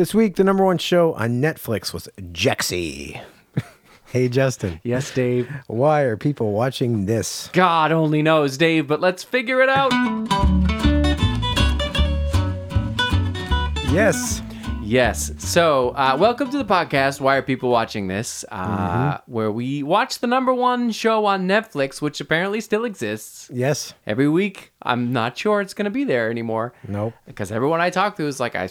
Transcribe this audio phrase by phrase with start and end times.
[0.00, 3.20] This week, the number one show on Netflix was Jexi.
[4.06, 4.80] hey, Justin.
[4.82, 5.46] Yes, Dave.
[5.66, 7.50] Why are people watching this?
[7.52, 9.90] God only knows, Dave, but let's figure it out.
[13.92, 14.40] Yes.
[14.82, 15.32] Yes.
[15.36, 17.20] So, uh, welcome to the podcast.
[17.20, 18.42] Why are people watching this?
[18.50, 23.92] Uh, Where we watch the number one show on Netflix, which apparently still exists Yes.
[24.06, 24.72] every week.
[24.80, 27.12] I'm not sure it's going to be there anymore Nope.
[27.26, 28.70] because everyone I talk to is like, I,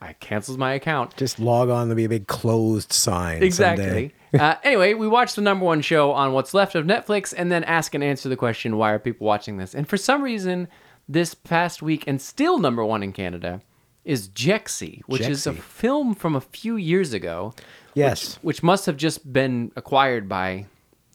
[0.00, 1.16] I canceled my account.
[1.16, 1.88] Just log on.
[1.88, 3.42] There'll be a big closed sign.
[3.42, 4.14] Exactly.
[4.38, 7.64] uh, anyway, we watch the number one show on what's left of Netflix and then
[7.64, 9.74] ask and answer the question, why are people watching this?
[9.74, 10.68] And for some reason,
[11.08, 13.60] this past week, and still number one in Canada,
[14.04, 17.52] is Jexi, which is a film from a few years ago.
[17.94, 18.36] Yes.
[18.36, 20.66] Which, which must have just been acquired by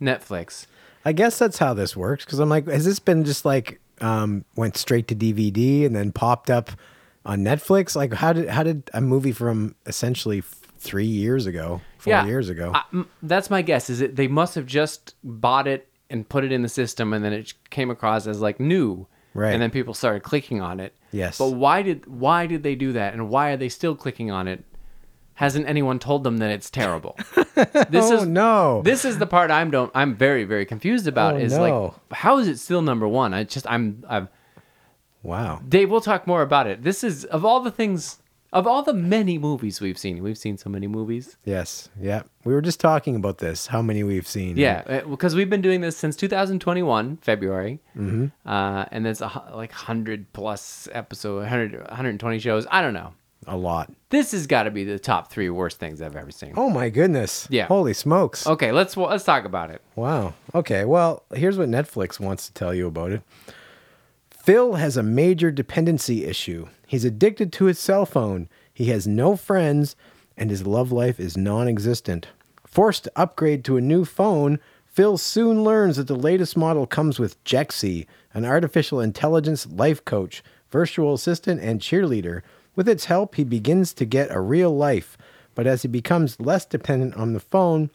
[0.01, 0.67] Netflix.
[1.05, 2.25] I guess that's how this works.
[2.25, 6.11] Because I'm like, has this been just like um, went straight to DVD and then
[6.11, 6.71] popped up
[7.25, 7.95] on Netflix?
[7.95, 10.43] Like, how did how did a movie from essentially
[10.79, 12.71] three years ago, four years ago?
[12.73, 13.89] I- that's my guess.
[13.89, 17.23] Is it they must have just bought it and put it in the system, and
[17.23, 19.53] then it came across as like new, Right.
[19.53, 20.93] And then people started clicking on it.
[21.11, 21.37] Yes.
[21.37, 24.47] But why did why did they do that, and why are they still clicking on
[24.47, 24.63] it?
[25.35, 27.17] Hasn't anyone told them that it's terrible?
[27.89, 28.81] This oh is no!
[28.83, 31.35] this is the part I'm don't I'm very very confused about.
[31.35, 31.61] Oh, is no.
[31.61, 33.31] like how is it still number one?
[33.31, 34.27] I just I'm I'm
[35.23, 35.61] wow.
[35.67, 35.89] Dave.
[35.89, 36.83] We'll talk more about it.
[36.83, 38.19] This is of all the things
[38.53, 40.21] of all the many movies we've seen.
[40.21, 41.37] We've seen so many movies.
[41.43, 41.89] Yes.
[41.99, 42.21] Yeah.
[42.45, 43.67] We were just talking about this.
[43.67, 44.57] How many we've seen?
[44.57, 48.27] Yeah, uh, because we've been doing this since 2021 February, mm-hmm.
[48.47, 52.67] uh, and there's a, like hundred plus episode, 100, 120 shows.
[52.69, 53.13] I don't know.
[53.47, 53.91] A lot.
[54.09, 56.53] This has got to be the top three worst things I've ever seen.
[56.55, 57.47] Oh my goodness.
[57.49, 57.65] Yeah.
[57.65, 58.47] Holy smokes.
[58.47, 59.81] Okay, let's let's talk about it.
[59.95, 60.33] Wow.
[60.55, 60.85] Okay.
[60.85, 63.21] Well, here's what Netflix wants to tell you about it.
[64.43, 66.67] Phil has a major dependency issue.
[66.85, 68.49] He's addicted to his cell phone.
[68.73, 69.95] He has no friends,
[70.35, 72.27] and his love life is non existent.
[72.67, 77.19] Forced to upgrade to a new phone, Phil soon learns that the latest model comes
[77.19, 82.41] with Jexi, an artificial intelligence life coach, virtual assistant, and cheerleader.
[82.75, 85.17] With its help, he begins to get a real life.
[85.55, 87.91] But as he becomes less dependent on the phone,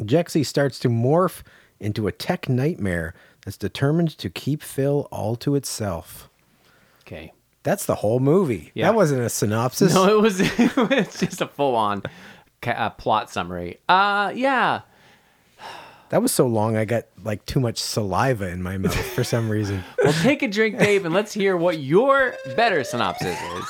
[0.00, 1.42] Jexi starts to morph
[1.78, 3.12] into a tech nightmare
[3.46, 6.28] that's determined to keep Phil all to itself.
[7.02, 7.32] Okay.
[7.62, 8.72] That's the whole movie.
[8.74, 8.86] Yeah.
[8.88, 9.94] That wasn't a synopsis.
[9.94, 12.02] No, it was it was just a full on
[12.66, 13.78] uh, plot summary.
[13.88, 14.80] Uh, yeah.
[16.08, 19.48] That was so long I got like too much saliva in my mouth for some
[19.48, 19.84] reason.
[20.02, 23.64] Well, take a drink, Dave, and let's hear what your better synopsis is.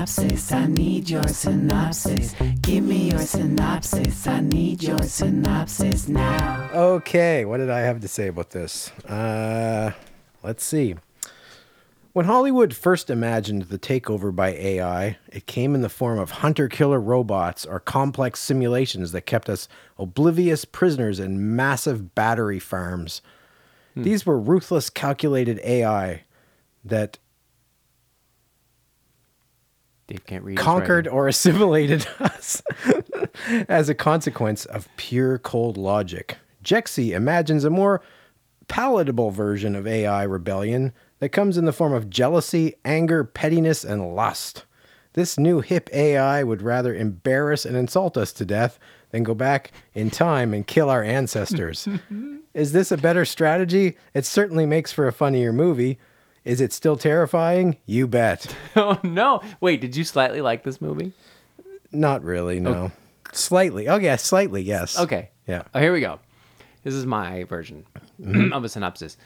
[0.00, 0.52] Give me your synopsis.
[0.52, 2.34] I need your synopsis.
[2.62, 4.26] Give me your synopsis.
[4.26, 6.70] I need your synopsis now.
[6.72, 8.90] Okay, what did I have to say about this?
[9.02, 9.92] Uh,
[10.42, 10.94] let's see.
[12.14, 16.68] When Hollywood first imagined the takeover by AI, it came in the form of hunter
[16.68, 19.68] killer robots or complex simulations that kept us
[19.98, 23.20] oblivious prisoners in massive battery farms.
[23.94, 26.22] These were ruthless, calculated AI
[26.86, 27.18] that
[30.10, 30.58] Dave can't read.
[30.58, 32.60] conquered or assimilated us
[33.68, 36.36] as a consequence of pure cold logic.
[36.64, 38.02] Jexi imagines a more
[38.66, 44.16] palatable version of AI rebellion that comes in the form of jealousy, anger, pettiness, and
[44.16, 44.64] lust.
[45.12, 49.70] This new hip AI would rather embarrass and insult us to death than go back
[49.94, 51.86] in time and kill our ancestors.
[52.54, 53.96] Is this a better strategy?
[54.12, 55.98] It certainly makes for a funnier movie.
[56.44, 57.76] Is it still terrifying?
[57.86, 58.54] You bet.
[58.76, 59.42] Oh no!
[59.60, 61.12] Wait, did you slightly like this movie?
[61.92, 62.92] Not really, no.
[63.32, 63.88] Slightly.
[63.88, 64.98] Oh, yeah, slightly, yes.
[64.98, 65.30] Okay.
[65.46, 65.62] Yeah.
[65.74, 66.20] Oh, here we go.
[66.84, 67.84] This is my version
[68.20, 68.52] mm-hmm.
[68.52, 69.16] of a synopsis.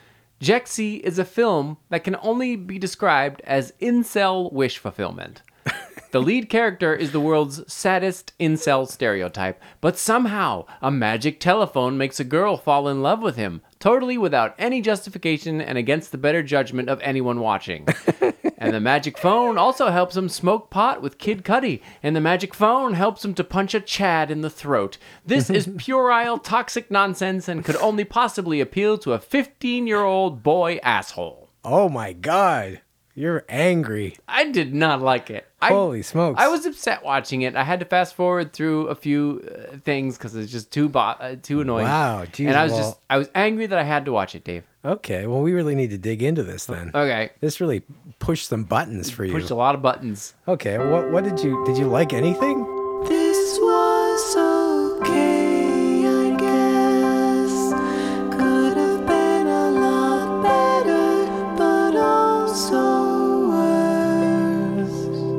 [0.40, 5.42] Jexi is a film that can only be described as incel wish fulfillment.
[6.14, 12.20] The lead character is the world's saddest incel stereotype, but somehow a magic telephone makes
[12.20, 16.42] a girl fall in love with him, totally without any justification and against the better
[16.42, 17.86] judgment of anyone watching.
[18.56, 22.54] and the magic phone also helps him smoke pot with Kid Cudi, and the magic
[22.54, 24.96] phone helps him to punch a Chad in the throat.
[25.26, 30.42] This is puerile toxic nonsense and could only possibly appeal to a 15 year old
[30.42, 31.50] boy asshole.
[31.62, 32.80] Oh, my God.
[33.16, 34.16] You're angry.
[34.26, 35.46] I did not like it.
[35.62, 36.40] I, Holy smokes.
[36.40, 37.54] I was upset watching it.
[37.54, 40.98] I had to fast forward through a few uh, things because it's just too bo-
[40.98, 41.86] uh, too annoying.
[41.86, 44.34] Wow, geez, and I was well- just I was angry that I had to watch
[44.34, 44.64] it, Dave.
[44.84, 46.90] Okay, well, we really need to dig into this then.
[46.94, 47.82] Okay, This really
[48.18, 49.32] pushed some buttons for you.
[49.32, 50.34] pushed a lot of buttons.
[50.48, 52.64] Okay, what what did you did you like anything?
[53.08, 54.53] This was okay,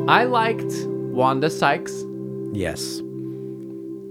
[0.07, 1.91] I liked Wanda Sykes.
[2.53, 3.01] Yes.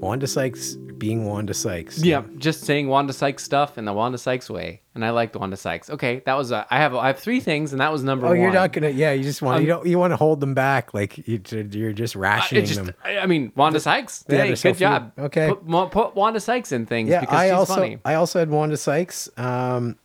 [0.01, 2.03] Wanda Sykes being Wanda Sykes.
[2.03, 5.57] Yeah, just saying Wanda Sykes stuff in the Wanda Sykes way, and I liked Wanda
[5.57, 5.91] Sykes.
[5.91, 8.31] Okay, that was a, I have I have three things, and that was number Oh,
[8.31, 8.41] one.
[8.41, 8.91] you're not gonna.
[8.91, 11.41] Yeah, you just want Um, you don't you want to hold them back like you,
[11.71, 12.95] you're just rationing just, them.
[13.05, 14.25] I mean, Wanda Sykes.
[14.29, 15.13] yeah, hey, so good job.
[15.17, 15.49] Okay.
[15.49, 17.99] put, put Wanda Sykes in things Yeah, because I she's also funny.
[18.05, 19.29] I also had Wanda Sykes.
[19.37, 19.97] Um,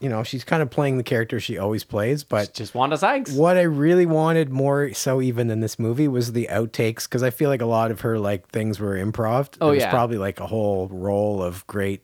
[0.00, 3.32] you know, she's kind of playing the character she always plays, but Just Wanda Sykes.
[3.32, 7.30] what I really wanted more so even than this movie was the outtakes because I
[7.30, 9.48] feel like a lot of her like things were improv.
[9.60, 9.90] Oh, There was yeah.
[9.90, 12.02] probably like a whole roll of great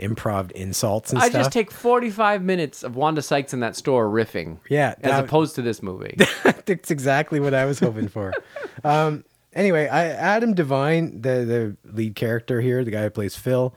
[0.00, 1.40] improv insults and I stuff.
[1.42, 4.58] just take 45 minutes of Wanda Sykes in that store riffing.
[4.68, 6.16] Yeah, As that- opposed to this movie.
[6.64, 8.32] That's exactly what I was hoping for.
[8.84, 13.74] um, anyway, I Adam Devine, the the lead character here, the guy who plays Phil,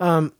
[0.00, 0.32] um,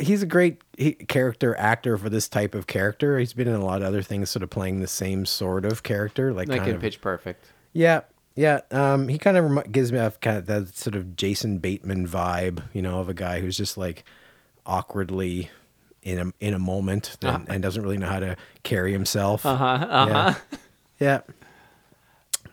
[0.00, 3.18] he's a great he, character actor for this type of character.
[3.18, 5.82] He's been in a lot of other things, sort of playing the same sort of
[5.82, 7.46] character, like, like kind in of Pitch Perfect.
[7.72, 8.02] yeah.
[8.36, 12.06] Yeah, um, he kind of gives me a kind of that sort of Jason Bateman
[12.06, 14.04] vibe, you know, of a guy who's just like
[14.64, 15.50] awkwardly
[16.02, 19.44] in a in a moment and, and doesn't really know how to carry himself.
[19.44, 19.64] Uh huh.
[19.90, 20.34] Uh huh.
[21.00, 21.20] Yeah.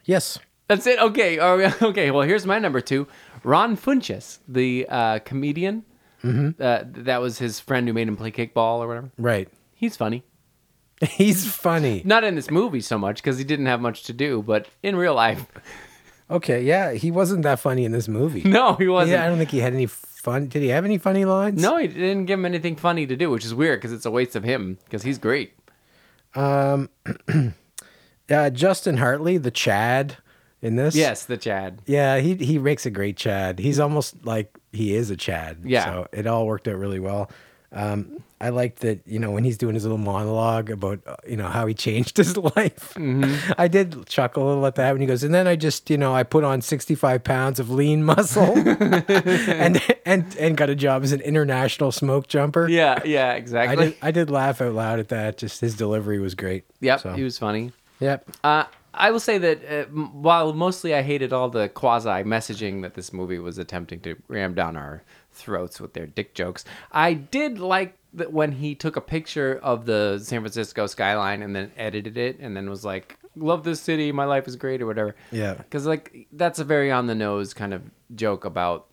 [0.03, 0.39] Yes.
[0.67, 0.99] That's it.
[0.99, 1.37] Okay.
[1.39, 2.11] Are we- okay.
[2.11, 3.07] Well, here's my number two.
[3.43, 5.85] Ron Funches, the uh, comedian.
[6.27, 6.61] Mm-hmm.
[6.61, 9.11] Uh, that was his friend who made him play kickball or whatever.
[9.17, 9.49] Right.
[9.73, 10.23] He's funny.
[11.01, 12.01] He's funny.
[12.05, 14.95] Not in this movie so much because he didn't have much to do, but in
[14.95, 15.45] real life,
[16.29, 18.41] Okay, yeah, he wasn't that funny in this movie.
[18.45, 19.13] no, he wasn't.
[19.13, 20.47] Yeah, I don't think he had any fun.
[20.47, 21.61] Did he have any funny lines?
[21.61, 24.11] no, he didn't give him anything funny to do, which is weird because it's a
[24.11, 25.53] waste of him because he's great.
[26.35, 26.89] Um,
[28.29, 30.17] Uh, Justin Hartley, the Chad
[30.61, 30.95] in this.
[30.95, 31.81] Yes, the Chad.
[31.85, 33.59] Yeah, he he makes a great Chad.
[33.59, 35.59] He's almost like he is a Chad.
[35.63, 35.85] Yeah.
[35.85, 37.29] So it all worked out really well.
[37.73, 41.35] Um, I liked that, you know, when he's doing his little monologue about, uh, you
[41.35, 42.93] know, how he changed his life.
[42.95, 43.51] Mm-hmm.
[43.57, 45.97] I did chuckle a little at that when he goes, and then I just, you
[45.97, 51.03] know, I put on 65 pounds of lean muscle and, and, and got a job
[51.03, 52.69] as an international smoke jumper.
[52.69, 53.85] Yeah, yeah, I exactly.
[53.87, 55.37] did, I did laugh out loud at that.
[55.37, 56.63] Just his delivery was great.
[56.79, 57.73] yep, So, he was funny.
[57.99, 58.29] yep.
[58.45, 58.63] Uh,
[58.97, 63.13] I will say that uh, while mostly I hated all the quasi messaging that this
[63.13, 67.97] movie was attempting to ram down our throats with their dick jokes, I did like
[68.13, 72.39] that when he took a picture of the San Francisco skyline and then edited it
[72.39, 75.15] and then was like, "Love this city, my life is great" or whatever.
[75.31, 75.53] Yeah.
[75.53, 77.83] because like that's a very on the nose kind of
[78.15, 78.87] joke about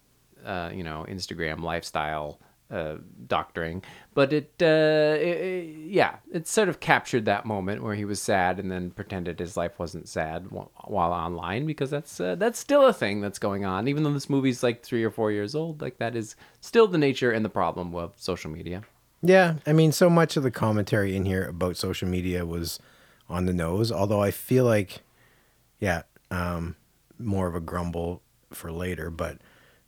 [0.44, 2.38] uh, you know Instagram lifestyle
[2.70, 2.96] uh,
[3.26, 3.82] doctoring,
[4.14, 8.58] but it, uh, it, yeah, it sort of captured that moment where he was sad
[8.58, 12.92] and then pretended his life wasn't sad while online because that's uh, that's still a
[12.92, 13.86] thing that's going on.
[13.86, 16.98] Even though this movie's like three or four years old, like that is still the
[16.98, 18.82] nature and the problem of social media.
[19.22, 22.78] Yeah, I mean, so much of the commentary in here about social media was
[23.28, 23.90] on the nose.
[23.90, 25.00] Although I feel like,
[25.78, 26.76] yeah, um,
[27.18, 28.20] more of a grumble
[28.50, 29.38] for later, but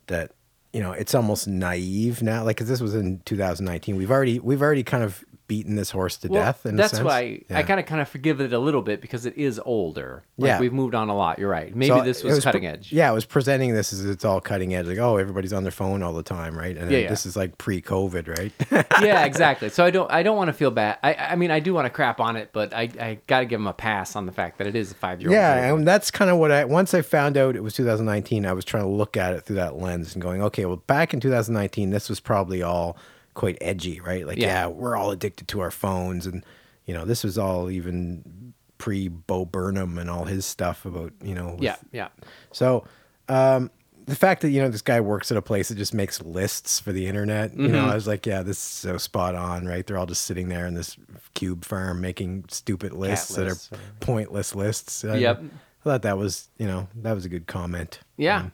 [0.06, 0.32] that
[0.72, 2.44] you know it's almost naive now.
[2.44, 6.16] Like, 'cause this was in 2019, we've already we've already kind of beaten this horse
[6.18, 6.66] to Well, death.
[6.66, 7.06] In that's a sense.
[7.06, 10.24] why I kind of kind of forgive it a little bit because it is older.
[10.38, 10.60] Like Yeah.
[10.60, 11.38] we've moved on a lot.
[11.38, 11.74] You're right.
[11.74, 12.92] Maybe So this was, pre- cutting edge.
[12.92, 14.86] Yeah, it was presenting this as it's all cutting edge.
[14.86, 16.76] Like, oh, everybody's on their phone all the time, right?
[16.76, 17.08] And Yeah, yeah.
[17.08, 18.52] this is like pre-COVID, right?
[19.02, 19.68] yeah, exactly.
[19.68, 20.98] So I don't I don't want to feel bad.
[21.02, 23.46] I I mean I do want to crap on it, but I I got to
[23.46, 25.34] give him a pass on the fact that it is a five year old.
[25.34, 28.52] Yeah, and that's kind of what I once I found out it was 2019, I
[28.52, 31.20] was trying to look at it through that lens and going, okay, well, back in
[31.20, 32.96] 2019, this was probably all
[33.36, 34.26] quite edgy, right?
[34.26, 34.46] Like, Yeah.
[34.46, 36.44] yeah, we're all addicted to our phones, and
[36.86, 41.34] you know, this was all even pre Bo Burnham and all his stuff about you
[41.34, 42.08] know, with- yeah, yeah.
[42.52, 42.84] So,
[43.28, 43.70] um,
[44.06, 46.78] the fact that you know this guy works at a place that just makes lists
[46.80, 47.72] for the internet, you Mm-hmm.
[47.72, 49.84] know, I was like, yeah, this is so spot on, right?
[49.86, 50.96] They're all just sitting there in this
[51.34, 55.04] cube farm making stupid lists that are or- pointless lists.
[55.04, 55.42] I- Yep.
[55.42, 58.00] I thought that was, you know, that was a good comment.
[58.16, 58.50] Yeah.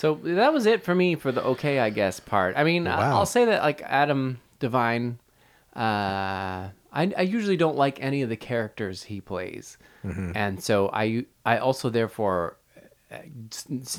[0.00, 2.56] So that was it for me for the okay, I guess part.
[2.56, 3.18] I mean, Wow.
[3.18, 5.18] I'll say that like Adam Devine,
[5.76, 11.26] uh, I, I usually don't like any of the characters he plays, and so I
[11.44, 12.56] I also therefore
[13.12, 13.18] uh,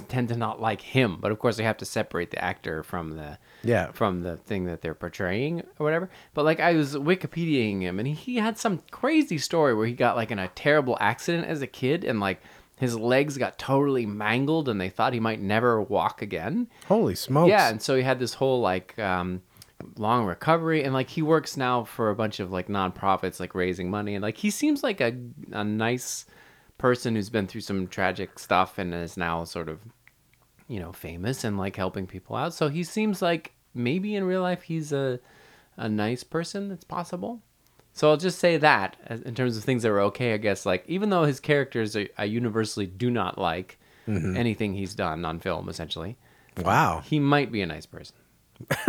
[0.09, 1.17] tend to not like him.
[1.21, 3.91] But of course, I have to separate the actor from the Yeah.
[3.91, 6.09] from the thing that they're portraying or whatever.
[6.33, 10.15] But like I was Wikipediaing him, and he had some crazy story where he got
[10.15, 12.41] like in a terrible accident as a kid, and like
[12.81, 16.67] his legs got totally mangled, and they thought he might never walk again.
[16.87, 17.51] Holy smokes!
[17.51, 19.43] Yeah, and so he had this whole like um,
[19.97, 23.91] long recovery, and like he works now for a bunch of like nonprofits, like raising
[23.91, 25.15] money, and like he seems like a
[25.51, 26.25] a nice
[26.79, 29.77] person who's been through some tragic stuff and is now sort of
[30.67, 32.51] you know famous and like helping people out.
[32.51, 35.19] So he seems like maybe in real life he's a
[35.77, 36.69] a nice person.
[36.69, 37.43] That's possible.
[37.93, 38.95] So I'll just say that
[39.25, 40.65] in terms of things that were okay, I guess.
[40.65, 44.35] Like even though his characters are, I universally do not like, mm-hmm.
[44.37, 45.67] anything he's done on film.
[45.69, 46.17] Essentially,
[46.57, 47.01] Wow.
[47.05, 48.15] he might be a nice person.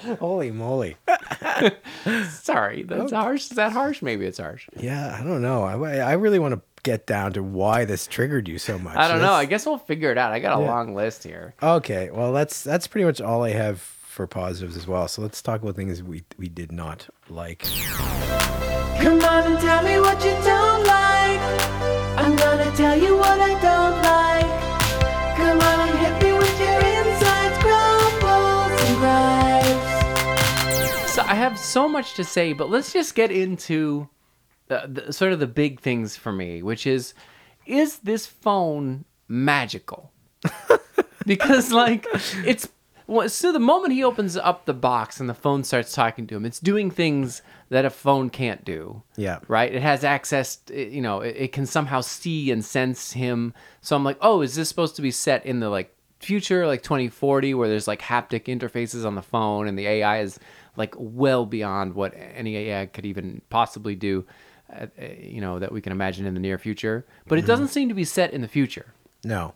[0.18, 0.96] Holy moly.
[2.30, 3.42] Sorry, that's harsh.
[3.42, 4.02] Is that harsh?
[4.02, 4.68] Maybe it's harsh.
[4.76, 5.64] Yeah, I don't know.
[5.64, 8.96] I, I really want to get down to why this triggered you so much.
[8.96, 9.32] I don't know.
[9.34, 10.32] I guess we'll figure it out.
[10.32, 10.70] I got a Yeah.
[10.70, 11.54] long list here.
[11.62, 15.06] Okay, well that's that's pretty much all I have for positives as well.
[15.06, 17.60] So let's talk about things we we did not like.
[18.98, 21.40] Come on and tell me what you don't like.
[22.18, 24.50] I'm gonna tell you what I don't like.
[25.36, 29.94] Come on and hit me with your insides, grumbles and gripes.
[31.14, 34.08] So I have so much to say, but let's just get into
[34.66, 37.14] the, the, sort of the big things for me, which is,
[37.64, 40.10] is this phone magical?
[41.26, 42.06] because like
[42.44, 42.79] it's well,
[43.26, 46.44] so the moment he opens up the box and the phone starts talking to him,
[46.44, 49.02] it's doing things that a phone can't do.
[49.16, 49.40] Yeah.
[49.48, 49.74] Right.
[49.74, 50.56] It has access.
[50.56, 53.52] To, you know, it, it can somehow see and sense him.
[53.80, 56.82] So I'm like, oh, is this supposed to be set in the like future, like
[56.82, 60.38] 2040, where there's like haptic interfaces on the phone and the AI is
[60.76, 64.24] like well beyond what any AI could even possibly do.
[64.72, 67.68] Uh, uh, you know that we can imagine in the near future, but it doesn't
[67.68, 68.94] seem to be set in the future.
[69.24, 69.54] No.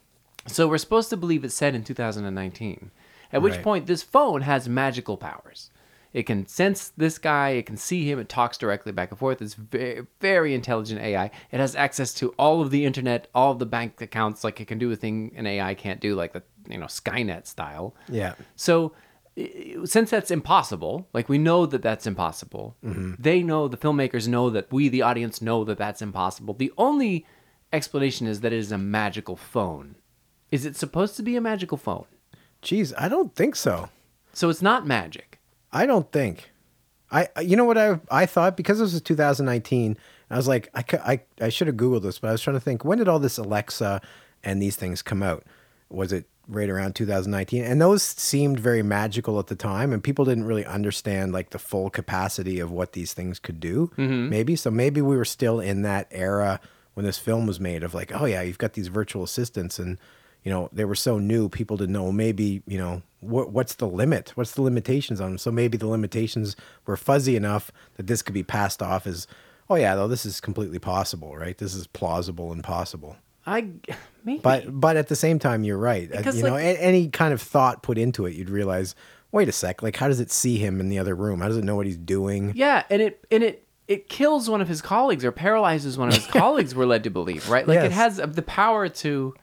[0.49, 2.91] So we're supposed to believe it's set in 2019.
[3.35, 3.63] At which Right.
[3.63, 5.71] point, this phone has magical powers.
[6.13, 7.51] It can sense this guy.
[7.51, 8.21] It can see him.
[8.21, 9.43] It talks directly back and forth.
[9.43, 11.33] It's very, very intelligent AI.
[11.51, 14.45] It has access to all of the internet, all of the bank accounts.
[14.45, 17.49] Like it can do a thing an AI can't do, like the you know Skynet
[17.49, 17.97] style.
[18.09, 18.35] Yeah.
[18.55, 18.93] So,
[19.85, 23.15] since that's impossible, like we know that that's impossible, mm-hmm.
[23.19, 26.55] they know, the filmmakers know that we, the audience, know that that's impossible.
[26.55, 27.27] The only
[27.73, 29.97] explanation is that it is a magical phone.
[30.53, 32.07] Is it supposed to be a magical phone?
[32.65, 33.91] Geez, I don't think so.
[34.33, 35.39] So it's not magic.
[35.73, 36.51] I don't think.
[37.13, 39.97] I you know what I I thought because this was 2019.
[40.31, 42.61] I was like I I I should have googled this, but I was trying to
[42.61, 44.01] think when did all this Alexa
[44.43, 45.45] and these things come out?
[45.91, 47.63] Was it right around 2019?
[47.63, 51.59] And those seemed very magical at the time, and people didn't really understand like the
[51.59, 53.93] full capacity of what these things could do.
[53.97, 54.31] Mm-hmm.
[54.31, 54.71] Maybe so.
[54.71, 56.61] Maybe we were still in that era
[56.95, 59.99] when this film was made of like, oh yeah, you've got these virtual assistants and
[60.45, 63.89] you know they were so new people didn't know maybe you know what what's the
[63.89, 64.33] limit?
[64.35, 66.55] What's the limitations on them so maybe the limitations
[66.87, 69.27] were fuzzy enough that this could be passed off as
[69.71, 71.57] oh yeah though this is completely possible right?
[71.59, 73.17] This is plausible and possible.
[73.47, 73.69] I
[74.25, 74.41] maybe.
[74.41, 76.11] but but at the same time you're right.
[76.13, 78.95] Uh, Because, you know like- a- any kind of thought put into it you'd realize
[79.33, 81.41] wait a sec like how does it see him in the other room?
[81.41, 82.53] How does it know what he's doing?
[82.55, 86.15] Yeah, and it and it it kills one of his colleagues or paralyzes one of
[86.15, 86.75] his colleagues.
[86.75, 87.67] We're led to believe, right?
[87.67, 89.35] Like it has the power to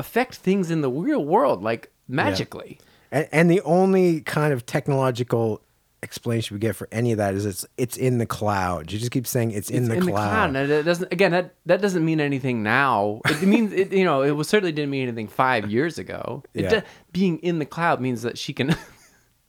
[0.00, 2.78] affect things in the real world, like magically.
[3.12, 5.60] And, and the only kind of technological
[6.02, 8.90] explanation we get for any of that is it's it's in the cloud.
[8.90, 10.56] You just keep saying it's in, It's the, cloud.
[10.56, 13.20] And it doesn't again that that doesn't mean anything now.
[13.26, 16.42] It means it, you know it was certainly didn't mean anything five years ago.
[16.54, 16.68] It Yeah.
[16.80, 18.74] do- being in the cloud means that she can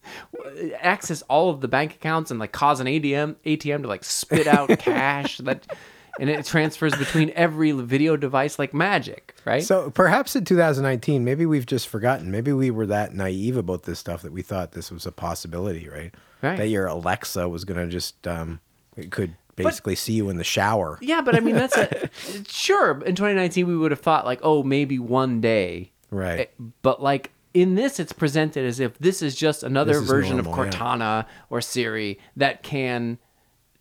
[0.80, 4.46] access all of the bank accounts and like cause an ATM ATM to like spit
[4.46, 5.66] out cash that
[6.20, 9.62] and it transfers between every video device like magic, right?
[9.62, 12.30] So perhaps in 2019, maybe we've just forgotten.
[12.30, 15.88] Maybe we were that naive about this stuff that we thought this was a possibility,
[15.88, 16.14] right?
[16.42, 16.56] Right.
[16.58, 18.60] That your Alexa was going to just um,
[18.96, 20.98] it could basically see you in the shower.
[21.02, 22.10] yeah, but I mean that's a
[22.48, 23.02] sure.
[23.04, 26.40] In 2019, we would have thought like, oh, maybe one day Right.
[26.40, 30.08] Eh, But like in this, it's presented as if this is just another This is
[30.08, 30.70] version of normal, yeah.
[30.72, 33.18] Cortana or Siri that can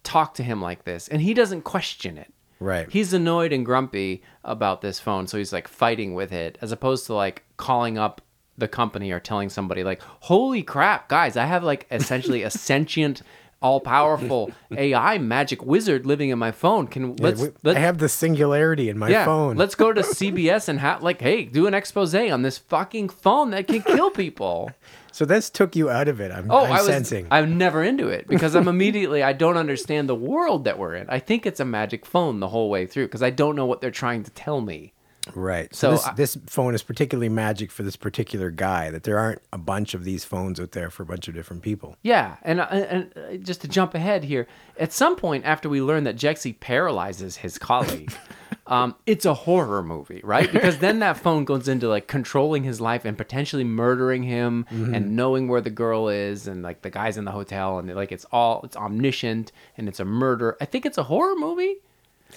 [0.04, 2.34] talk to him like this, and he doesn't question it.
[2.60, 2.88] Right.
[2.92, 7.08] He's annoyed and grumpy about this phone, so he's like fighting with it, as opposed
[7.08, 8.22] to like calling up
[8.58, 11.36] the company or telling somebody like, "Holy crap, guys!
[11.36, 13.22] I have like essentially a sentient."
[13.62, 16.88] All-powerful AI magic wizard living in my phone.
[16.88, 19.56] Can Yeah, let's we- let's I have the singularity in my yeah, phone.
[19.56, 23.52] let's go to CBS and have like, hey, do an expose on this fucking phone
[23.52, 24.72] that can kill people.
[25.12, 26.32] so this took you out of it.
[26.32, 27.28] I'm, Oh, I'm I was sensing.
[27.30, 31.10] I'm never into it because I'm immediately I don't understand the world that we're in.
[31.10, 33.80] I think it's a magic phone the whole way through because I don't know what
[33.82, 34.94] they're trying to tell me.
[35.36, 35.74] Right.
[35.76, 38.90] So, So this, I- this phone is particularly magic for this particular guy.
[38.92, 41.62] That there aren't a bunch of these phones out there for a bunch of different
[41.64, 41.96] people.
[42.04, 44.48] Yeah, and and uh, just to jump ahead here,
[44.80, 48.14] at some point after we learn that Jexi paralyzes his colleague,
[48.68, 50.52] um, it's a horror movie, right?
[50.52, 55.16] Because then that phone goes into like controlling his life and potentially murdering him and
[55.16, 58.26] knowing where the girl is and like the guys in the hotel and like it's
[58.32, 60.58] all it's omniscient and it's a murder.
[60.62, 61.76] I think it's a horror movie.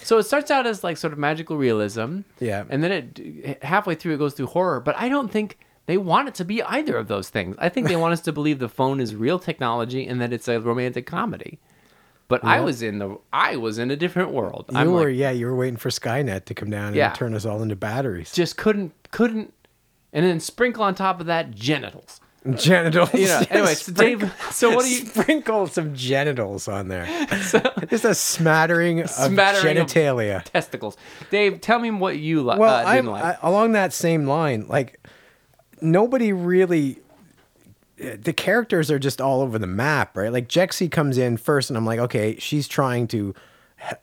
[0.03, 2.63] So it starts out as like sort of magical realism, Yeah.
[2.69, 4.79] and then it halfway through it goes through horror.
[4.79, 7.55] But I don't think they want it to be either of those things.
[7.59, 10.47] I think they want us to believe the phone is real technology and that it's
[10.47, 11.59] a romantic comedy.
[12.27, 14.65] But I was in the I was in a different world.
[14.71, 17.11] You I'm were, like, yeah, you were waiting for Skynet to come down and Yeah.
[17.13, 18.31] turn us all into batteries.
[18.31, 19.53] just couldn't couldn't,
[20.11, 22.19] and then sprinkle on top of that genitals.
[22.55, 23.13] Genitals.
[23.13, 23.39] You know.
[23.41, 24.33] Yeah, Anyway, so Dave.
[24.51, 25.05] So what do you?
[25.05, 27.05] sprinkle some genitals on there?
[27.89, 30.43] Just a smattering of Smattering of- genitalia.
[30.43, 30.95] Testicles.
[31.31, 33.23] Dave, tell me what you li- well, uh, didn't like.
[33.23, 34.67] I, along that same line.
[34.67, 35.05] Like
[35.81, 36.99] nobody really.
[37.97, 40.31] The characters are just all over the map, right?
[40.31, 43.33] Like Jexi comes in first, and I'm like, okay, she's trying to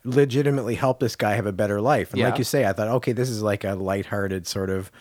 [0.03, 2.09] legitimately help this guy have a better life.
[2.11, 2.29] And Yeah.
[2.29, 4.91] like you say, I thought, okay, this is like a lighthearted sort of,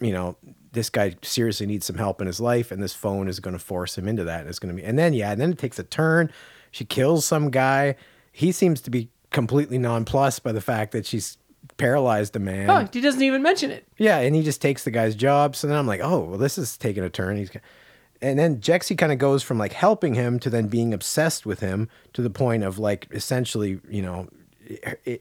[0.00, 0.36] you know,
[0.72, 3.62] this guy seriously needs some help in his life, and this phone is going to
[3.62, 4.40] force him into that.
[4.40, 6.32] And it's going to be, and then yeah, and then it takes a turn.
[6.70, 7.96] She kills some guy.
[8.32, 11.38] He seems to be completely nonplussed by the fact that she's
[11.76, 12.70] paralyzed a man.
[12.70, 13.86] oh, he doesn't even mention it.
[13.98, 15.56] Yeah, and he just takes the guy's job.
[15.56, 17.36] So then I'm like, oh, well, this is taking a turn.
[17.36, 17.50] He's,
[18.20, 21.60] and then Jexi kind of goes from like helping him to then being obsessed with
[21.60, 24.28] him to the point of like essentially, you know,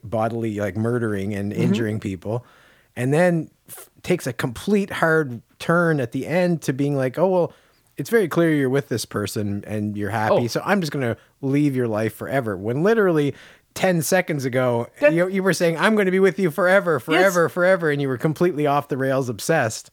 [0.04, 1.62] bodily like murdering and mm-hmm.
[1.62, 2.46] injuring people,
[2.96, 7.28] and then f- takes a complete hard turn at the end to being like, oh
[7.28, 7.54] well.
[7.98, 10.48] It's very clear you're with this person and you're happy, Oh.
[10.48, 12.58] so I'm just gonna leave your life forever.
[12.58, 13.36] When literally
[13.76, 17.00] ten seconds ago, That- you, you were saying I'm going to be with you forever,
[17.00, 19.92] forever, forever, and you were completely off the rails obsessed.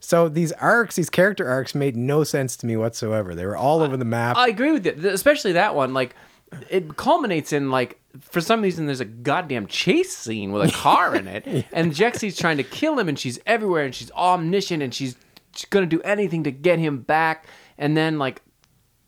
[0.00, 3.34] So these arcs, these character arcs made no sense to me whatsoever.
[3.34, 4.36] They were all over the map.
[4.36, 5.92] I agree with you, especially that one.
[5.92, 6.14] Like,
[6.70, 11.14] it culminates in like for some reason there's a goddamn chase scene with a car
[11.16, 14.92] in it, and Jexi's trying to kill him, and she's everywhere, and she's omniscient, and
[14.94, 15.16] she's,
[15.54, 17.46] she's gonna do anything to get him back,
[17.78, 18.42] and then like.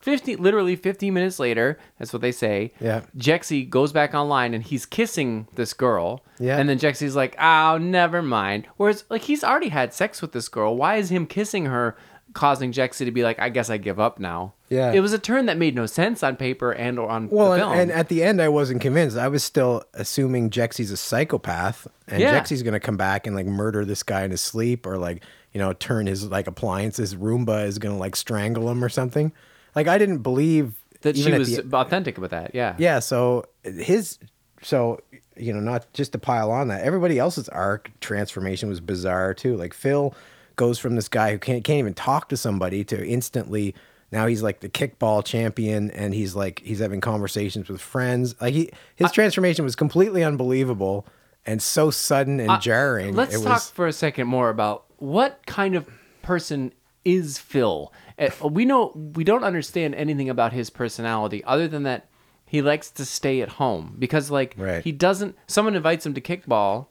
[0.01, 3.05] 15 literally 15 minutes later that's what they say Yeah.
[3.17, 6.59] jexi goes back online and he's kissing this girl Yeah.
[6.59, 10.51] and then jexi's like oh never mind whereas like he's already had sex with this
[10.51, 11.97] girl why is him kissing her
[12.35, 14.93] causing jexi to be like i guess i give up now Yeah.
[14.93, 17.53] it was a turn that made no sense on paper and or on well, the
[17.55, 17.73] and, film.
[17.79, 19.17] and at the end, I wasn't convinced.
[19.17, 22.39] I was still assuming Jexi's a psychopath, and Yeah.
[22.39, 25.23] Jexi's going to come back and like murder this guy in his sleep, or like
[25.53, 27.15] you know turn his like appliances.
[27.15, 29.31] Roomba is going to like strangle him or something.
[29.77, 32.53] Like I didn't believe that she was the- authentic with that.
[32.55, 32.75] Yeah.
[32.79, 34.19] Yeah, so his
[34.63, 34.99] so
[35.37, 39.57] you know, not just to pile on that, everybody else's arc transformation was bizarre too.
[39.57, 40.15] Like Phil
[40.57, 43.75] goes from this guy who can't can't even talk to somebody to instantly
[44.13, 48.35] now he's like the kickball champion and he's like he's having conversations with friends.
[48.41, 51.07] Like he his transformation was completely unbelievable
[51.45, 53.15] and so sudden and jarring.
[53.15, 55.89] Uh, Let's talk for a second more about what kind of
[56.23, 56.73] person
[57.05, 57.93] is Phil.
[58.19, 62.07] Uh, We know we don't understand anything about his personality other than that
[62.47, 64.85] he likes to stay at home because like Right.
[64.85, 65.37] he doesn't.
[65.49, 66.87] Someone invites him to kickball,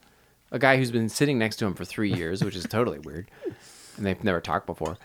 [0.54, 3.30] a guy who's been sitting next to him for three years, which is totally weird,
[3.98, 4.98] and they've never talked before.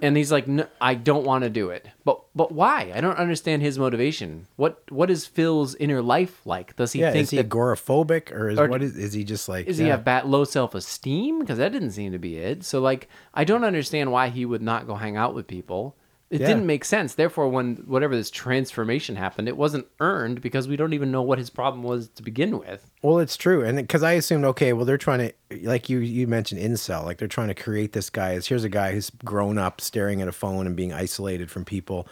[0.00, 1.88] And he's like, no, I don't want to do it.
[2.04, 2.92] But but why?
[2.94, 4.46] I don't understand his motivation.
[4.54, 6.76] What what is Phil's inner life like?
[6.76, 9.24] Does he yeah, think is he that agoraphobic or is Or- what is is he
[9.24, 9.84] just like is yeah.
[9.86, 11.40] he have bad low self esteem?
[11.40, 12.64] Because that didn't seem to be it.
[12.64, 15.96] So like, I don't understand why he would not go hang out with people.
[16.30, 16.48] It Yeah.
[16.48, 17.14] didn't make sense.
[17.14, 21.38] Therefore, when whatever this transformation happened, it wasn't earned because we don't even know what
[21.38, 22.90] his problem was to begin with.
[23.02, 26.26] Well, it's true, and because I assumed, okay, well, they're trying to, like you you
[26.26, 29.56] mentioned, incel, like they're trying to create this guy as here's a guy who's grown
[29.56, 32.06] up, staring at a phone and being isolated from people,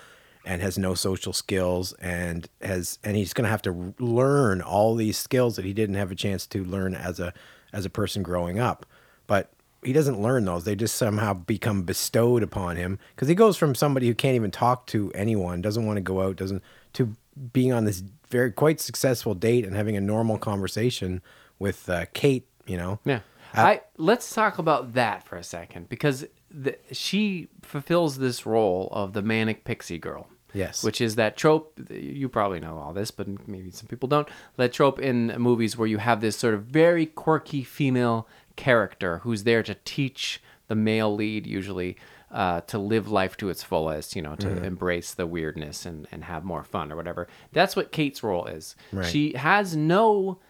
[0.47, 4.95] and has no social skills, and has, and he's going to have to learn all
[4.95, 7.35] these skills that he didn't have a chance to learn as a
[7.73, 8.87] as a person growing up,
[9.27, 9.51] but
[9.87, 13.75] he doesn't learn those; they just somehow become bestowed upon him because he goes from
[13.75, 16.63] somebody who can't even talk to anyone, doesn't want to go out, doesn't
[16.95, 17.15] to
[17.53, 21.23] being on this very quite successful date and having a normal conversation
[21.59, 22.99] with uh, Kate, you know.
[23.05, 23.21] Yeah.
[23.55, 29.13] I let's talk about that for a second because the, she fulfills this role of
[29.13, 30.29] the manic pixie girl.
[30.53, 30.83] Yes.
[30.83, 34.29] Which is that trope you probably know all this, but maybe some people don't.
[34.57, 39.45] That trope in movies where you have this sort of very quirky female character who's
[39.45, 41.97] there to teach the male lead usually
[42.31, 46.25] uh, to live life to its fullest, you know, to embrace the weirdness and, and
[46.25, 47.29] have more fun or whatever.
[47.53, 48.75] That's what Kate's role is.
[48.93, 49.07] Right.
[49.07, 50.41] She has no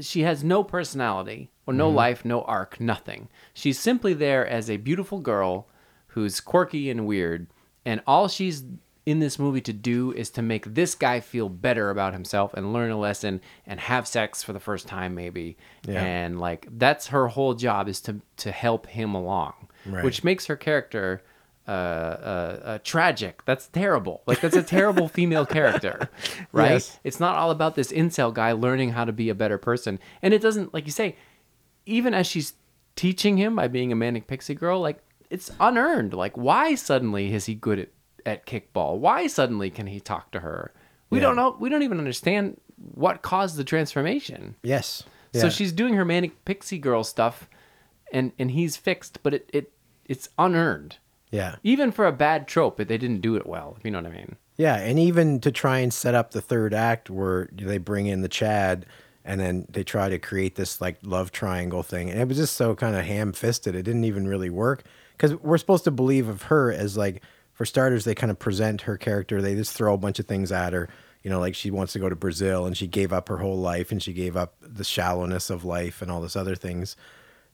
[0.00, 3.28] she has no personality or no life, no arc, nothing.
[3.52, 5.68] She's simply there as a beautiful girl
[6.08, 7.48] who's quirky and weird,
[7.84, 8.64] and all she's
[9.10, 12.72] in this movie to do is to make this guy feel better about himself and
[12.72, 15.56] learn a lesson and have sex for the first time maybe.
[15.86, 16.02] Yeah.
[16.02, 19.54] And like that's her whole job is to to help him along,
[19.86, 20.04] Right.
[20.04, 21.22] which makes her character
[21.68, 23.44] uh, uh, uh, tragic.
[23.44, 24.22] That's terrible.
[24.26, 26.08] Like that's a terrible female character,
[26.52, 26.72] right?
[26.72, 26.98] Yes.
[27.04, 30.32] It's not all about this incel guy learning how to be a better person, and
[30.34, 31.16] it doesn't like you say.
[31.86, 32.54] Even as she's
[32.96, 34.98] teaching him by being a manic pixie girl, like
[35.30, 36.12] it's unearned.
[36.12, 37.88] Like why suddenly is he good at
[38.26, 38.98] at kickball?
[38.98, 40.72] Why suddenly can he talk to her?
[41.10, 41.22] We Yeah.
[41.26, 41.56] don't know.
[41.58, 42.60] We don't even understand
[42.94, 44.56] what caused the transformation.
[44.62, 45.02] Yes.
[45.32, 47.48] So she's doing her manic pixie girl stuff,
[48.12, 49.72] and and he's fixed, but it it
[50.06, 50.96] it's unearned.
[51.30, 51.56] Yeah.
[51.62, 53.76] Even for a bad trope, they didn't do it well.
[53.78, 54.36] If you know what I mean.
[54.56, 58.22] Yeah, and even to try and set up the third act where they bring in
[58.22, 58.84] the Chad
[59.24, 62.10] and then they try to create this like love triangle thing.
[62.10, 63.74] And it was just so kind of ham fisted.
[63.76, 67.22] It didn't even really work because we're supposed to believe of her as like,
[67.60, 69.42] for starters, they kind of present her character.
[69.42, 70.88] They just throw a bunch of things at her.
[71.22, 73.58] You know, like she wants to go to Brazil and she gave up her whole
[73.58, 76.96] life and she gave up the shallowness of life and all this other things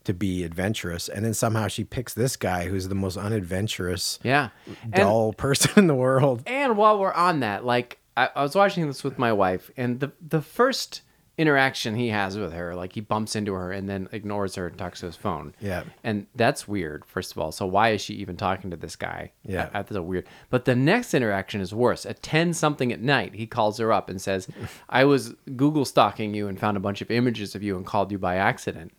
[0.04, 1.08] to be adventurous.
[1.08, 4.50] And then somehow she picks this guy who's the most unadventurous, Yeah.
[4.84, 6.44] And- dull person in the world.
[6.46, 9.98] And while we're on that, like I, I was watching this with my wife, and
[9.98, 11.02] the the first
[11.38, 14.78] interaction he has with her, like he bumps into her and then ignores her and
[14.78, 15.54] talks to his phone.
[15.60, 15.84] Yeah.
[16.02, 17.52] And that's weird, first of all.
[17.52, 19.32] So why is she even talking to this guy?
[19.44, 19.64] Yeah.
[19.64, 20.26] That- That's a weird.
[20.48, 22.06] But the next interaction is worse.
[22.06, 24.48] At 10 something at night, he calls her up and says,
[24.88, 28.10] I was Google stalking you and found a bunch of images of you and called
[28.10, 28.92] you by accident.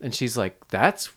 [0.00, 1.10] And she's like, that's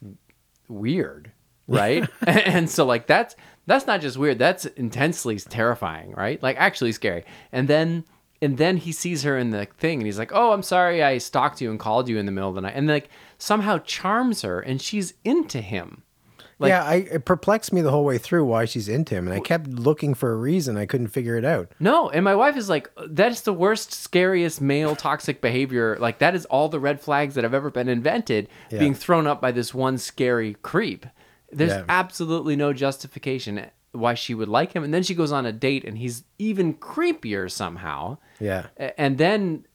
[0.68, 1.32] weird.
[1.68, 2.08] Right.
[2.28, 6.42] and so like that's that's not just weird, that's intensely terrifying, right?
[6.42, 7.26] Like actually scary.
[7.52, 8.06] And then
[8.42, 11.18] and then he sees her in the thing and he's like, Oh, I'm sorry I
[11.18, 14.42] stalked you and called you in the middle of the night and like somehow charms
[14.44, 16.04] her and she's into him.
[16.60, 19.36] Like- yeah, I, it perplexed me the whole way through why she's into him, and
[19.36, 20.76] I kept looking for a reason.
[20.76, 21.72] I couldn't figure it out.
[21.80, 25.98] No, and my wife is like, that's the worst, scariest male toxic behavior.
[26.00, 28.80] Like that is all the red flags that have ever been invented Yeah.
[28.80, 31.06] being thrown up by this one scary creep.
[31.52, 31.84] There's Yeah.
[31.90, 33.60] absolutely no justification
[33.92, 34.84] why she would like him.
[34.84, 38.18] And then she goes on a date and he's even creepier somehow.
[38.40, 39.66] Yeah, And then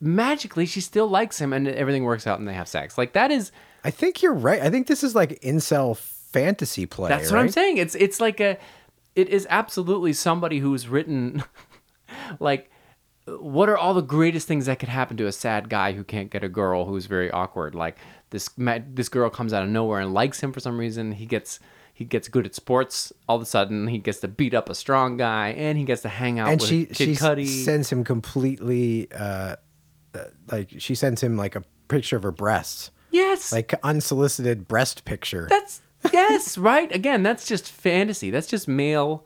[0.00, 2.98] magically she still likes him and everything works out and they have sex.
[2.98, 3.52] Like that is
[3.84, 4.60] I think you're right.
[4.60, 7.08] I think this is like incel fantasy play.
[7.08, 7.78] That's what I'm saying.
[7.78, 8.58] It's it's like a
[9.14, 11.42] it is absolutely somebody who's written
[12.40, 12.70] like
[13.26, 16.30] what are all the greatest things that could happen to a sad guy who can't
[16.30, 17.98] get a girl who's very awkward like
[18.30, 21.60] this this girl comes out of nowhere and likes him for some reason he gets
[21.98, 24.74] he gets good at sports all of a sudden he gets to beat up a
[24.74, 27.64] strong guy and he gets to hang out And with she Kid she Cudi.
[27.64, 29.56] sends him completely uh,
[30.14, 35.04] uh, like she sends him like a picture of her breasts, yes like unsolicited breast
[35.04, 35.46] picture.
[35.50, 35.80] That's
[36.12, 36.94] yes, right.
[36.94, 38.30] Again, that's just fantasy.
[38.30, 39.24] That's just male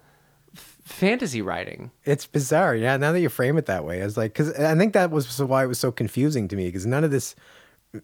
[0.56, 1.90] f- fantasy writing.
[2.04, 2.74] It's bizarre.
[2.74, 5.38] Yeah, now that you frame it that way, it's like because I think that was
[5.42, 7.34] why it was so confusing to me because none of this,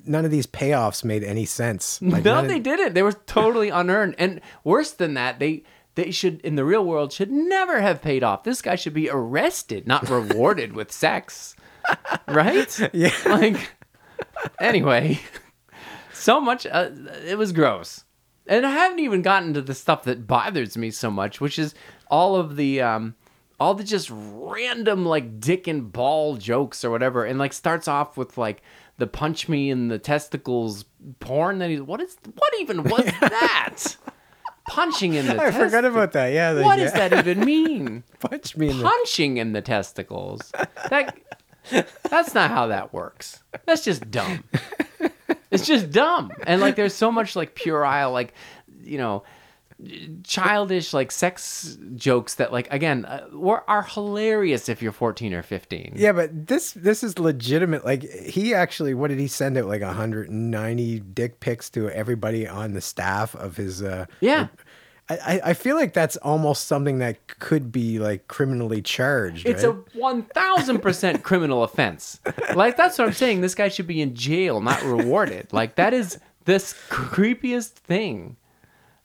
[0.05, 2.01] none of these payoffs made any sense.
[2.03, 2.95] Like, no, none of- they didn't.
[2.95, 4.15] They were totally unearned.
[4.19, 5.63] And worse than that, they
[5.95, 8.45] they should in the real world should never have paid off.
[8.45, 11.55] This guy should be arrested, not rewarded with sex.
[12.29, 12.79] Right?
[12.93, 13.11] Yeah.
[13.27, 13.73] Like
[14.61, 15.21] anyway,
[16.13, 16.91] so much uh,
[17.27, 18.05] it was gross.
[18.47, 21.75] And I haven't even gotten to the stuff that bothers me so much, which is
[22.11, 23.15] all of the um
[23.61, 28.17] all the just random like dick and ball jokes or whatever and like starts off
[28.17, 28.63] with like
[28.99, 30.85] the punch me in the testicles
[31.21, 33.97] porn that he's what is what even was that
[34.69, 36.29] punching in the I forgot about that.
[36.33, 36.85] Yeah, the- what yeah.
[36.85, 38.85] does that even mean Punch me in the.
[38.85, 40.53] punching in the testicles
[40.91, 41.17] that
[42.11, 44.43] that's not how that works that's just dumb
[45.51, 48.33] it's just dumb and like there's so much like puerile like
[48.83, 49.23] you know
[50.25, 55.43] childish like sex jokes that like again uh, were, are hilarious if you're 14 or
[55.43, 57.85] 15 Yeah, but this this is legitimate.
[57.85, 59.67] Like he actually, what did he send out?
[59.67, 63.83] Like 190 dick pics to everybody on the staff of his.
[63.83, 64.49] uh Yeah.
[65.11, 69.47] I, I- I feel like that's almost something that could be like criminally charged.
[69.47, 69.75] It's right?
[69.95, 72.21] a 1000% criminal offense.
[72.55, 73.41] Like, that's what I'm saying.
[73.41, 75.51] This guy should be in jail, not rewarded.
[75.53, 78.37] Like, that is this creepiest thing.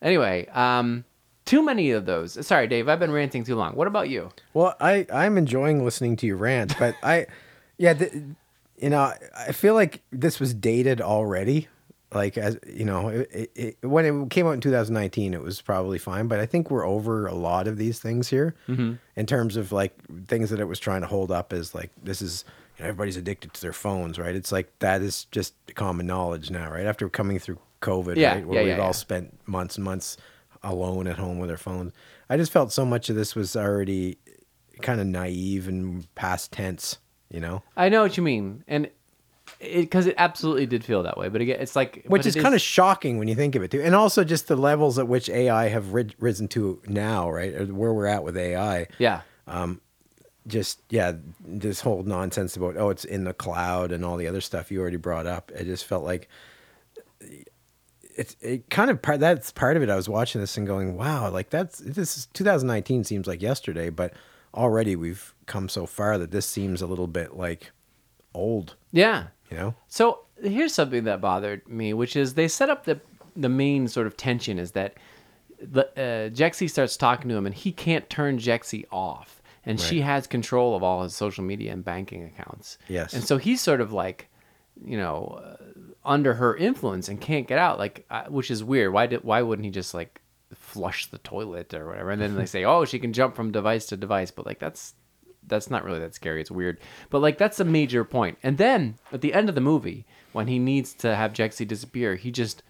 [0.03, 1.05] Anyway, um,
[1.45, 2.45] too many of those.
[2.45, 3.73] Sorry, Dave, I've been ranting too long.
[3.75, 4.29] What about you?
[4.53, 7.25] Well, I I'm enjoying listening to you rant, but I,
[7.77, 7.93] yeah,
[8.77, 11.69] you know, I feel like this was dated already.
[12.13, 15.97] Like as you know, it, it, when it came out in 2019, it was probably
[15.97, 18.55] fine, but I think we're over a lot of these things here
[19.15, 19.95] in terms of like
[20.27, 22.45] things that it was trying to hold up as like this is.
[22.77, 24.35] You know, everybody's addicted to their phones, right?
[24.35, 26.87] It's like that is just common knowledge now, right?
[26.87, 30.17] After coming through COVID, Yeah, right, where yeah, we've yeah, all spent months and months
[30.63, 31.93] alone at home with our phones.
[32.29, 34.17] I just felt so much of this was already
[34.81, 36.97] kind of naive and past tense,
[37.29, 38.63] you know, I know what you mean.
[38.67, 38.89] And
[39.59, 41.29] because it, absolutely did feel that way.
[41.29, 42.05] But again, it's like.
[42.07, 43.81] which is it kind of shocking when you think of it too.
[43.81, 47.53] And also just the levels at which AI have rid- risen to now, right?
[47.53, 48.87] Or where we're at with AI.
[48.97, 49.21] Yeah.
[49.47, 49.81] Um,
[50.47, 51.13] just, yeah,
[51.45, 54.81] this whole nonsense about, oh, it's in the cloud and all the other stuff you
[54.81, 55.51] already brought up.
[55.51, 56.29] It just felt like
[58.15, 59.89] it's it kind of part that's part of it.
[59.89, 63.89] I was watching this and going, wow, like that's this is 2019 seems like yesterday,
[63.89, 64.13] but
[64.53, 67.71] already we've come so far that this seems a little bit like
[68.33, 69.27] old, Yeah.
[69.49, 69.75] you know?
[69.87, 72.99] So here's something that bothered me, which is they set up the
[73.35, 74.93] the main sort of tension is that
[75.59, 80.01] the, uh, Jexi starts talking to him and he can't turn Jexi off, and she
[80.01, 82.77] has control of all his social media and banking accounts.
[82.87, 83.13] Yes.
[83.13, 84.29] and so he's sort of like,
[84.85, 85.55] you know, uh,
[86.05, 87.79] under her influence and can't get out.
[87.79, 88.93] Like, which is weird.
[88.93, 90.21] Why did why wouldn't he just like
[90.53, 92.11] flush the toilet or whatever?
[92.11, 94.93] And then they say, oh, she can jump from device to device, but like that's
[95.47, 96.41] that's not really that scary.
[96.41, 96.79] It's weird.
[97.09, 98.37] But like that's a major point.
[98.43, 102.15] And then at the end of the movie, when he needs to have Jexi disappear,
[102.15, 102.63] he just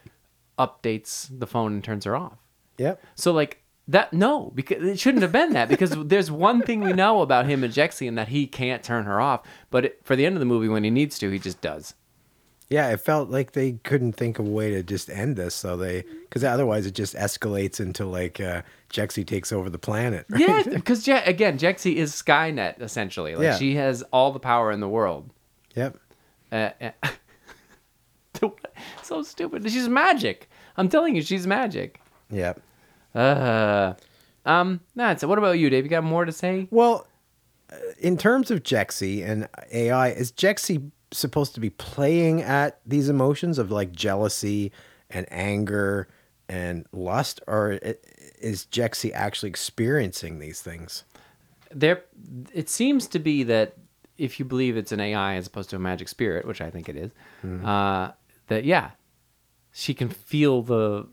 [0.58, 2.38] updates the phone and turns her off.
[2.78, 3.04] Yep.
[3.16, 6.94] So like that no, because it shouldn't have been that because there's one thing we
[6.94, 9.42] know about him and Jexi and that he can't turn her off.
[9.70, 11.94] But it, for the end of the movie, when he needs to, he just does.
[12.70, 15.78] Yeah, it felt like they couldn't think of a way to just end this, so
[15.78, 20.26] they because otherwise it just escalates into like uh, Jexi takes over the planet.
[20.30, 20.42] right?
[20.42, 23.36] Yeah, because Je- again, Jexi is Skynet essentially.
[23.36, 23.58] Like Yeah.
[23.58, 25.30] she has all the power in the world.
[25.76, 25.98] Yep.
[26.52, 27.10] Uh, uh,
[29.04, 29.70] so stupid.
[29.70, 30.50] She's magic.
[30.78, 32.00] I'm telling you, she's magic.
[32.32, 32.60] Yep.
[33.14, 33.94] Uh,
[34.46, 35.28] um, that's it.
[35.28, 35.84] What about you, Dave?
[35.84, 36.68] You got more to say?
[36.72, 37.08] Well,
[37.72, 43.10] uh, in terms of Jexi and AI, is Jexi supposed to be playing at these
[43.10, 44.72] emotions of like jealousy
[45.10, 46.08] and anger
[46.50, 47.80] and lust, or
[48.40, 51.04] is Jexi actually experiencing these things?
[51.72, 52.04] There,
[52.54, 53.76] it seems to be that
[54.18, 56.90] if you believe it's an AI as opposed to a magic spirit, which I think
[56.90, 57.12] it is,
[57.66, 58.12] uh,
[58.48, 58.92] that yeah,
[59.72, 61.08] she can feel the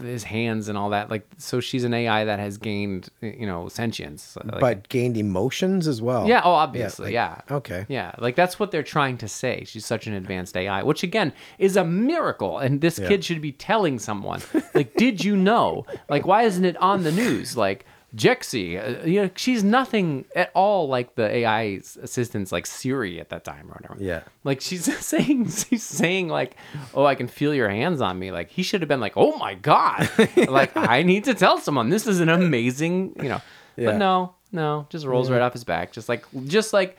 [0.00, 1.10] his hands and all that.
[1.10, 4.36] Like, so she's an AI that has gained, you know, sentience.
[4.44, 6.26] Like, but gained emotions as well.
[6.28, 7.40] Yeah, oh, obviously, like- yeah.
[7.50, 7.86] Okay.
[7.88, 9.64] Yeah, like that's what they're trying to say.
[9.66, 12.58] She's such an advanced AI, which again is a miracle.
[12.58, 13.08] And this Yeah.
[13.08, 14.40] kid should be telling someone,
[14.74, 15.84] like, did you know?
[16.08, 17.56] Like, why isn't it on the news?
[17.56, 17.84] Like,
[18.16, 23.28] Jexi, uh, you know, she's nothing at all like the AI assistants like Siri at
[23.28, 23.96] that time or whatever.
[24.02, 24.22] Yeah.
[24.44, 26.56] Like she's saying, she's saying like,
[26.94, 29.36] "Oh, I can feel your hands on me." Like he should have been like, "Oh
[29.36, 33.42] my god!" like I need to tell someone this is an amazing, you know.
[33.76, 33.86] Yeah.
[33.86, 36.96] But no, no, just rolls right off his back, just like, just like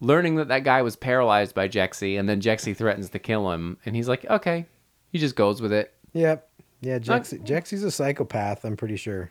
[0.00, 3.78] learning that that guy was paralyzed by Jexi, and then Jexi threatens to kill him,
[3.86, 4.66] and he's like, "Okay,"
[5.10, 5.94] he just goes with it.
[6.12, 6.46] Yep.
[6.82, 6.98] Yeah.
[6.98, 8.66] Jexi, Jexi's a psychopath.
[8.66, 9.30] I'm pretty sure.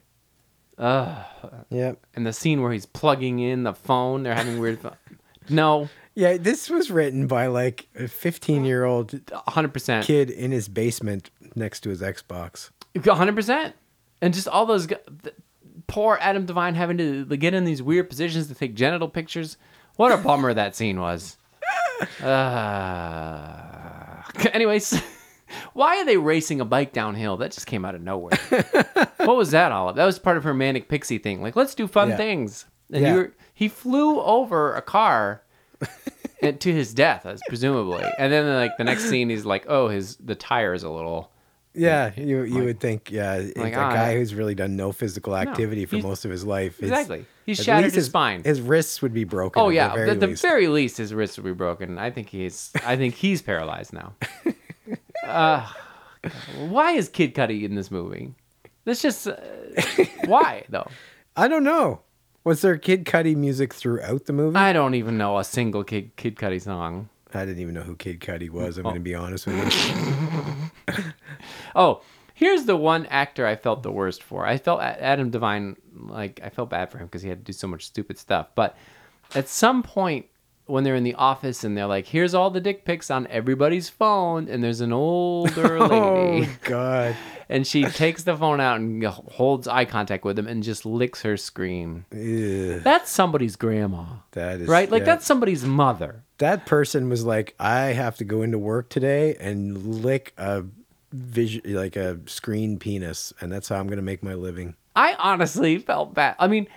[0.77, 1.25] Ugh.
[1.69, 2.05] Yep.
[2.15, 4.79] And the scene where he's plugging in the phone, they're having weird.
[4.79, 4.95] Fun.
[5.49, 6.37] No, Yeah.
[6.37, 10.05] This was written by like a 15 year old hundred percent.
[10.05, 12.69] kid in his basement next to his Xbox.
[13.05, 13.75] hundred percent,
[14.21, 14.87] and just all those
[15.87, 19.57] poor Adam Devine having to get in these weird positions to take genital pictures.
[19.97, 21.35] What a bummer that scene was.
[22.21, 25.01] Uh, anyways,
[25.73, 27.37] why are they racing a bike downhill?
[27.37, 28.37] That just came out of nowhere.
[29.17, 29.89] what was that all?
[29.89, 29.95] Of?
[29.95, 31.41] That was part of her manic pixie thing.
[31.41, 32.17] Like, let's do fun Yeah.
[32.17, 32.65] things.
[32.91, 33.15] And Yeah.
[33.15, 35.41] were, he flew over a car.
[36.41, 39.87] and to his death, as presumably, and then like the next scene, he's like, "Oh,
[39.89, 41.31] his the tire is a little
[41.73, 45.35] Yeah, you you would think yeah, like, a ah, guy who's really done no physical
[45.35, 46.77] activity for most of his life.
[46.77, 47.25] his- Exactly.
[47.45, 48.43] He's at shattered least his spine.
[48.43, 49.61] His wrists would be broken.
[49.61, 50.41] Oh at yeah, the very at the least.
[50.41, 51.97] very least, his wrists would be broken.
[51.97, 52.71] I think he's.
[52.85, 54.13] I think he's paralyzed now.
[55.23, 55.67] uh,
[56.67, 58.33] why is Kid Cudi in this movie?
[58.85, 59.35] That's just uh,
[60.25, 60.87] why though.
[61.35, 62.01] I don't know.
[62.43, 64.57] Was there Kid Cudi music throughout the movie?
[64.57, 67.09] I, don't even know a single Kid Kid Cudi song.
[67.33, 68.77] I didn't even know who Kid Cudi was.
[68.77, 68.81] Oh.
[68.81, 69.55] I'm going to be honest with
[70.87, 71.03] you.
[71.75, 72.01] Oh,
[72.35, 74.45] here's the one actor I felt the worst for.
[74.45, 77.53] I felt Adam Devine like I felt bad for him because he had to do
[77.53, 78.49] so much stupid stuff.
[78.53, 78.77] But
[79.33, 80.27] at some point
[80.65, 83.89] when they're in the office and they're like, "Here's all the dick pics on everybody's
[83.89, 86.47] phone," and there's an older oh, lady.
[86.47, 87.15] oh God.
[87.49, 91.21] and she takes the phone out and holds eye contact with him and just licks
[91.21, 92.05] her screen.
[92.11, 94.89] Ugh, That's somebody's grandma, that is right?
[94.89, 95.05] Like yeah.
[95.05, 96.23] that's somebody's mother.
[96.37, 100.63] that person was like, I have to go into work today and lick a
[101.11, 104.75] vision like a screen penis, and that's how I'm going to make my living.
[104.95, 106.35] I honestly felt bad.
[106.39, 106.67] I mean,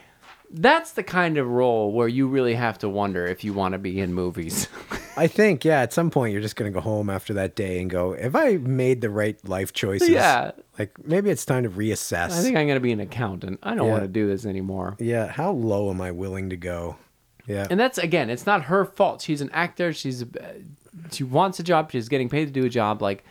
[0.51, 3.79] that's the kind of role where you really have to wonder if you want to
[3.79, 4.69] be in movies.
[5.17, 7.81] I think, yeah, at some point you're just going to go home after that day
[7.81, 10.09] and go, have I made the right life choices?
[10.11, 10.53] Yeah.
[10.79, 12.31] Like maybe it's time to reassess.
[12.33, 13.59] I think I'm going to be an accountant.
[13.63, 13.93] I don't Yeah.
[13.93, 14.97] want to do this anymore.
[14.99, 16.97] yeah, how low am I willing to go?
[17.47, 17.67] Yeah.
[17.71, 19.23] And that's again, it's not her fault.
[19.23, 19.93] She's an actor.
[19.93, 20.27] She's uh,
[21.13, 21.91] she wants a job.
[21.93, 23.01] She's getting paid to do a job.
[23.01, 23.25] Like,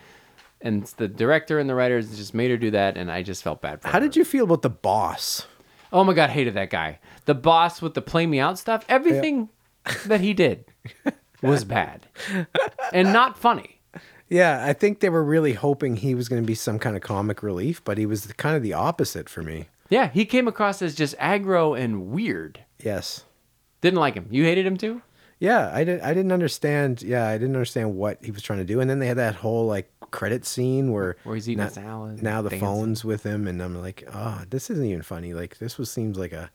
[0.62, 3.60] and the director and the writers just made her do that, and I just felt
[3.60, 3.92] bad for her.
[3.92, 5.46] How did you feel about the boss?
[5.92, 6.98] Oh my god, hated that guy.
[7.26, 8.84] The boss with the play me out stuff.
[8.88, 9.48] Everything
[10.06, 10.64] that he did
[11.42, 12.06] was bad
[12.92, 13.80] and not funny.
[14.28, 17.02] Yeah, I think they were really hoping he was going to be some kind of
[17.02, 19.66] comic relief, but he was kind of the opposite for me.
[19.88, 22.60] Yeah, he came across as just aggro and weird.
[22.82, 23.24] Yes.
[23.82, 24.26] Didn't like him.
[24.30, 25.02] You hated him too?
[25.38, 26.02] Yeah, I didn't.
[26.02, 27.02] I didn't understand.
[27.02, 28.80] Yeah, I didn't understand what he was trying to do.
[28.80, 32.22] And then they had that whole like credit scene where Where he's eating now, salad,
[32.22, 32.66] Now the dancing.
[32.66, 35.34] phone's with him, and I'm like, oh, this isn't even funny.
[35.34, 36.50] Like this was seems like a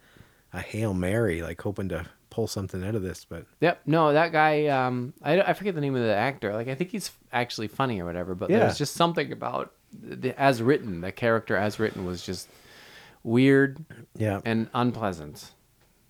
[0.54, 3.26] a hail mary, like hoping to pull something out of this.
[3.26, 3.82] But Yep.
[3.86, 4.68] No, that guy.
[4.68, 6.54] Um, I, I forget the name of the actor.
[6.54, 8.36] Like I think he's actually funny or whatever.
[8.36, 8.60] But Yeah.
[8.60, 11.02] there's just something about the as written.
[11.02, 12.48] The character as written was just
[13.24, 13.84] weird
[14.16, 15.52] yeah, and unpleasant.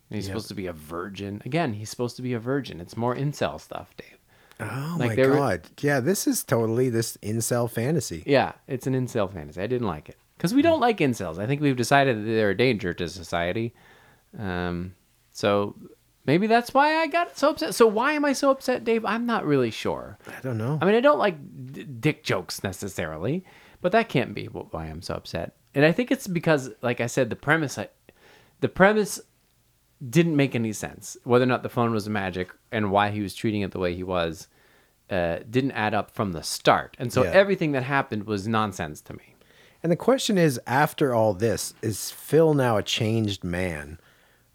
[0.09, 0.33] And he's Yep.
[0.33, 1.41] supposed to be a virgin.
[1.45, 2.79] Again, he's supposed to be a virgin.
[2.81, 4.17] It's more incel stuff, Dave.
[4.59, 8.23] oh like my they were- god, yeah, this is totally this incel fantasy.
[8.25, 9.61] Yeah, it's an incel fantasy.
[9.61, 11.37] I didn't like it because we don't like incels.
[11.39, 13.73] I think we've decided that they're a danger to society.
[14.37, 14.95] Um,
[15.31, 15.75] so
[16.25, 17.75] maybe that's why I got so upset.
[17.75, 19.05] So why am I so upset, Dave?
[19.05, 20.17] I'm not really sure.
[20.27, 20.77] I don't know.
[20.81, 21.35] I mean, I don't like
[21.73, 23.43] d- dick jokes necessarily,
[23.81, 25.55] but that can't be why I'm so upset.
[25.73, 27.89] And I think it's because, like I said, the premise, I,
[28.59, 29.21] the premise
[30.09, 31.15] didn't make any sense.
[31.23, 33.93] Whether or not the phone was magic and why he was treating it the way
[33.95, 34.47] he was,
[35.09, 36.95] uh, didn't add up from the start.
[36.99, 37.31] And so Yeah.
[37.31, 39.35] everything that happened was nonsense to me.
[39.83, 43.99] And the question is, after all this, is Phil now a changed man?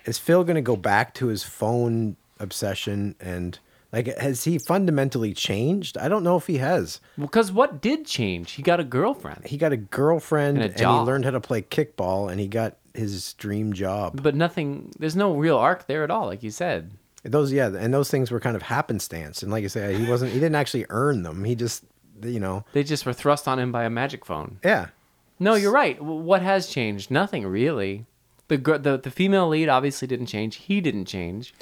[0.07, 3.59] Is Phil going to go back to his phone obsession and
[3.93, 5.97] like has he fundamentally changed?
[5.99, 7.01] I don't know if he has.
[7.19, 8.53] Because what did change?
[8.53, 11.41] He got a girlfriend, He got a girlfriend And a and, he learned how to
[11.41, 14.23] play kickball and he got his dream job.
[14.23, 14.91] but nothing.
[14.99, 16.93] There's no real arc there at all, like you said.
[17.23, 19.43] Those yeah, and those things were kind of happenstance.
[19.43, 21.45] And like I said he wasn't he didn't actually earn them.
[21.45, 21.85] He just
[22.23, 24.59] you know, They just were thrust on him by a magic phone.
[24.65, 24.87] yeah.
[25.39, 26.01] No, you're right.
[26.01, 27.11] What has changed?
[27.11, 28.07] Nothing really.
[28.49, 30.57] The the the female lead obviously didn't change.
[30.57, 31.55] He didn't change.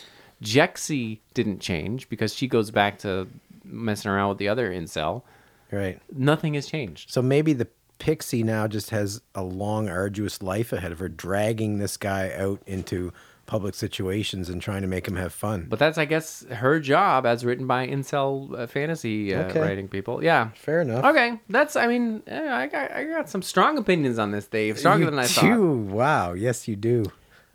[0.43, 3.29] Jexi didn't change because she goes back to
[3.65, 5.23] messing around with the other incel.
[5.71, 6.01] Right.
[6.13, 7.11] Nothing has changed.
[7.11, 7.69] So maybe the
[7.99, 12.61] pixie now just has a long, arduous life ahead of her, dragging this guy out
[12.67, 13.13] into
[13.47, 15.67] public situations and trying to make him have fun.
[15.69, 19.61] But that's, I guess, her job as written by incel uh, fantasy uh, Okay.
[19.61, 20.23] writing people.
[20.25, 20.51] Yeah.
[20.55, 21.05] Fair enough.
[21.05, 21.77] Okay, that's.
[21.77, 24.79] I mean, I got I got some strong opinions on this, Dave.
[24.79, 25.29] Stronger you than I do.
[25.29, 25.95] thought.
[25.95, 26.33] Wow.
[26.33, 27.05] Yes, you do.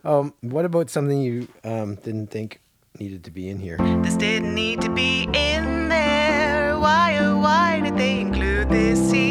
[0.04, 2.60] Um, what about something you um, didn't think
[2.98, 3.76] needed to be in here?
[4.02, 6.78] This didn't need to be in there.
[6.78, 9.29] Why, oh, why did they include this scene?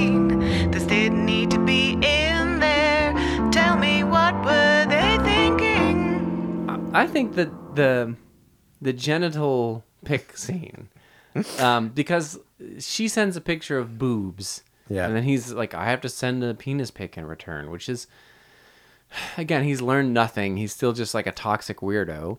[6.99, 8.15] I think that the
[8.81, 10.89] the genital pic scene,
[11.59, 12.39] um, because
[12.79, 15.05] she sends a picture of boobs, Yeah.
[15.05, 18.07] and then he's like, I have to send a penis pic in return, which is,
[19.37, 20.57] again, he's learned nothing.
[20.57, 22.37] He's still just like a toxic weirdo.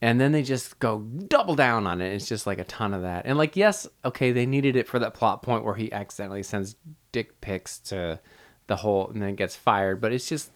[0.00, 0.98] And then they just go
[1.28, 2.12] double down on it.
[2.12, 3.24] It's just like a ton of that.
[3.24, 6.74] And like, yes, okay, they needed it for that plot point where he accidentally sends
[7.12, 8.18] dick pics to
[8.66, 10.00] the whole, and then gets fired.
[10.00, 10.50] But it's just,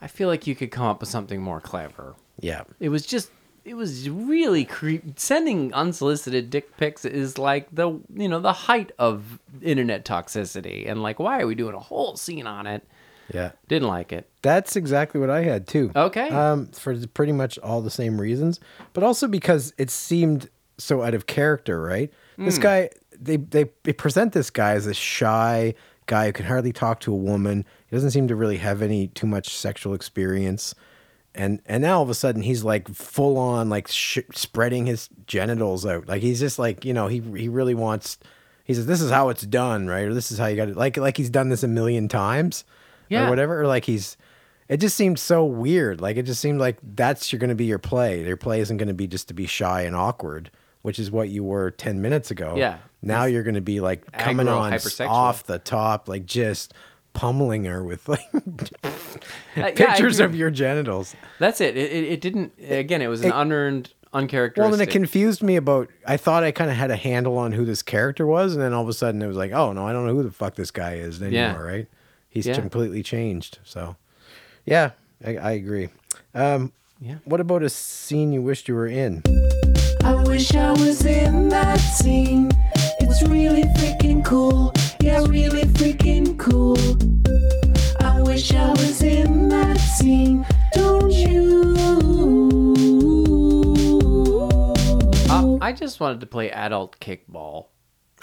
[0.00, 2.16] I feel like you could come up with something more clever.
[2.40, 2.62] Yeah.
[2.80, 3.30] It was just
[3.64, 8.92] it was really creep sending unsolicited dick pics is like the you know the height
[8.98, 12.82] of internet toxicity and like why are we doing a whole scene on it
[13.34, 13.50] Yeah.
[13.68, 15.90] didn't like it That's exactly what I had too.
[15.94, 16.28] Okay.
[16.30, 18.58] Um, for pretty much all the same reasons,
[18.94, 20.48] but also because it seemed
[20.78, 22.10] so out of character, right?
[22.38, 22.62] This Hmm.
[22.62, 25.74] guy, they, they they present this guy as a shy
[26.06, 27.64] guy who can hardly talk to a woman.
[27.88, 30.74] He doesn't seem to really have any too much sexual experience,
[31.34, 35.08] and and now all of a sudden he's like full on like sh- spreading his
[35.26, 36.08] genitals out.
[36.08, 38.18] Like he's just like you know he he really wants.
[38.64, 40.06] He says this is how it's done, right?
[40.06, 40.76] Or this is how you got it.
[40.76, 42.64] Like like he's done this a million times,
[43.08, 43.26] Yeah.
[43.26, 43.60] or whatever.
[43.62, 44.16] Or like he's.
[44.68, 46.02] It just seemed so weird.
[46.02, 48.22] Like it just seemed like that's you're going to be your play.
[48.22, 50.50] Your play isn't going to be just to be shy and awkward,
[50.82, 52.54] which is what you were ten minutes ago.
[52.54, 52.76] Yeah.
[53.00, 56.74] Now you're going to be like coming on off the top, like just
[57.18, 58.90] pummeling her with like Uh,
[59.56, 61.16] yeah, pictures of your genitals.
[61.40, 61.76] that's it.
[61.76, 65.42] It, it it didn't again it was an It- unearned uncharacteristic Well, then it confused
[65.42, 65.88] me about.
[66.06, 68.72] I thought I kind of had a handle on who this character was, and then
[68.72, 70.54] all of a sudden it was like, oh no, I don't know who the fuck
[70.54, 71.32] this guy is anymore.
[71.40, 71.56] Yeah.
[71.60, 71.86] Right?
[72.28, 72.54] He's Yeah.
[72.54, 73.58] completely changed.
[73.64, 73.96] So,
[74.64, 74.92] yeah,
[75.26, 75.88] I, I agree.
[76.34, 77.16] Um, Yeah.
[77.24, 79.22] What about a scene you wished you were in?
[80.04, 82.50] I wish I was in that scene.
[83.00, 84.72] It's really freaking cool.
[85.00, 86.76] Yeah, really freaking cool.
[88.00, 90.44] I wish I was in that scene.
[90.74, 91.74] Don't you?
[95.30, 97.66] Uh, I just wanted to play adult kickball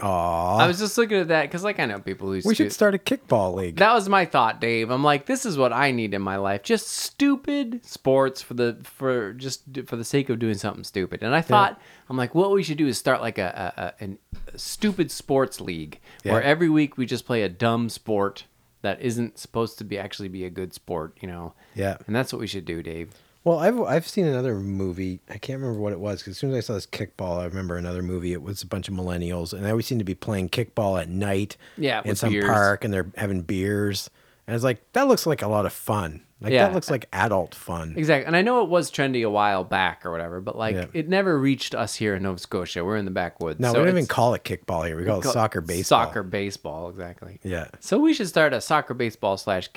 [0.02, 2.74] Aw, I was just looking at that because like I know people who we should
[2.74, 3.78] start a kickball league.
[3.78, 4.90] That was my thought, Dave.
[4.90, 6.64] I'm like, this is what I need in my life.
[6.64, 11.24] Just stupid sports for the for just for the sake of doing something stupid.
[11.24, 11.80] And I thought,
[12.10, 14.20] I'm like, what we should do is start like a, a, a, an-
[14.54, 18.46] a stupid sports league where every week we just play a dumb sport
[18.82, 21.54] that isn't supposed to be actually be a good sport, you know.
[21.74, 21.98] Yeah.
[22.06, 23.12] And that's what we should do, Dave.
[23.46, 25.22] Well, I've I've seen another movie.
[25.30, 27.46] I can't remember what it was because as soon as I saw this kickball, I
[27.46, 28.34] remember another movie.
[28.34, 31.08] It was a bunch of millennials, and they always seem to be playing kickball at
[31.10, 31.56] night.
[31.78, 32.46] Yeah, in some beers.
[32.46, 34.10] park, and they're having beers.
[34.48, 36.22] And it's like that looks like a lot of fun.
[36.42, 36.68] Like Yeah.
[36.68, 37.94] that looks like adult fun.
[37.98, 38.26] Exactly.
[38.28, 40.86] And I know it was trendy a while back or whatever, but like Yeah.
[40.94, 42.84] it never reached us here in Nova Scotia.
[42.84, 43.60] We're in the backwoods.
[43.60, 44.98] No, so we don't even call it kickball here.
[44.98, 46.06] We call it call- soccer baseball.
[46.06, 47.40] Soccer baseball, exactly.
[47.42, 47.68] Yeah.
[47.80, 49.72] So we should start a soccer baseball slash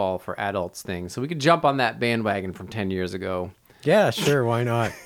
[0.00, 1.08] kickball for adults thing.
[1.08, 3.50] So we could jump on that bandwagon from 10 years ago
[3.82, 4.44] Yeah, sure.
[4.44, 4.92] Why not?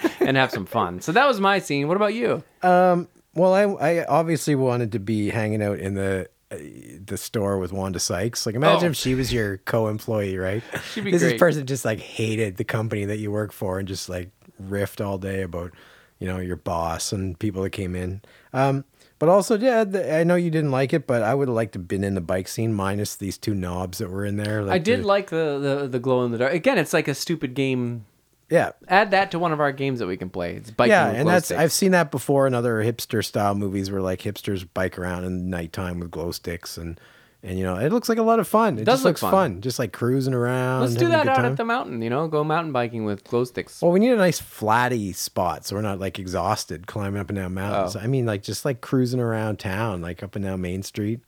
[0.20, 1.00] and have some fun.
[1.00, 1.86] So that was my scene.
[1.86, 2.42] What about you?
[2.62, 6.56] Well, I I obviously wanted to be hanging out in the uh,
[7.04, 8.44] the store with Wanda Sykes.
[8.44, 8.90] Like, imagine Oh.
[8.90, 10.64] if she was your co-employee, right?
[10.92, 14.08] She'd be this person just like hated the company that you work for and just
[14.08, 14.30] like
[14.60, 15.70] riffed all day about,
[16.18, 18.20] you know, your boss and people that came in.
[18.52, 18.84] Um,
[19.18, 21.72] but also, yeah, the, I know you didn't like it, but I would have liked
[21.72, 24.62] to have been in the bike scene minus these two knobs that were in there.
[24.62, 26.52] Like I did the- like the, the, the glow in the dark.
[26.52, 28.04] Again, it's like a stupid game.
[28.48, 28.70] yeah.
[28.86, 30.54] Add that to one of our games that we can play.
[30.54, 31.60] It's biking Yeah, and that's sticks.
[31.60, 35.50] I've seen that before in other hipster style movies where like hipsters bike around in
[35.50, 37.00] nighttime with glow sticks and
[37.42, 38.78] and you know it looks like a lot of fun.
[38.78, 39.30] It, does just look looks fun.
[39.30, 39.60] fun.
[39.60, 40.80] just like cruising around.
[40.82, 41.44] Let's do that out time.
[41.46, 42.26] at the mountain, you know?
[42.28, 43.80] Go mountain biking with glow sticks.
[43.80, 47.36] Well, we need a nice flatty spot so we're not like exhausted climbing up and
[47.38, 47.96] down mountains.
[47.96, 48.00] Oh.
[48.00, 51.20] I mean, like just like cruising around town, like up and down Main Street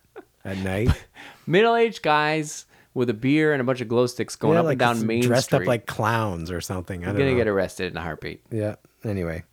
[0.44, 0.90] at night.
[1.46, 4.66] Middle aged guys with a beer and a bunch of glow sticks going Yeah, up
[4.66, 5.58] like and down Main dressed Street.
[5.58, 7.04] Dressed up like clowns or something.
[7.04, 7.36] I I'm gonna know.
[7.36, 8.42] get arrested in a heartbeat.
[8.50, 8.74] Yeah.
[9.04, 9.44] Anyway.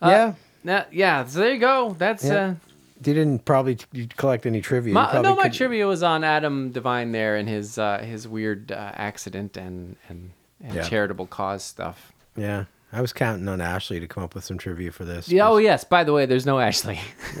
[0.00, 0.34] Uh, yeah.
[0.64, 1.96] That, yeah, so there you go.
[1.98, 2.34] That's Yeah.
[2.34, 2.54] uh
[3.02, 4.94] didn't probably t- collect any trivia.
[4.94, 8.72] My, no, my could- trivia was on Adam DeVine there and his uh, his weird
[8.72, 10.30] uh, accident and and,
[10.62, 10.82] and Yeah.
[10.82, 12.12] charitable cause stuff.
[12.36, 12.64] Yeah.
[12.94, 15.30] I was counting on Ashley to come up with some trivia for this.
[15.30, 15.82] Yeah, oh yes.
[15.82, 17.00] By the way, there's no Ashley.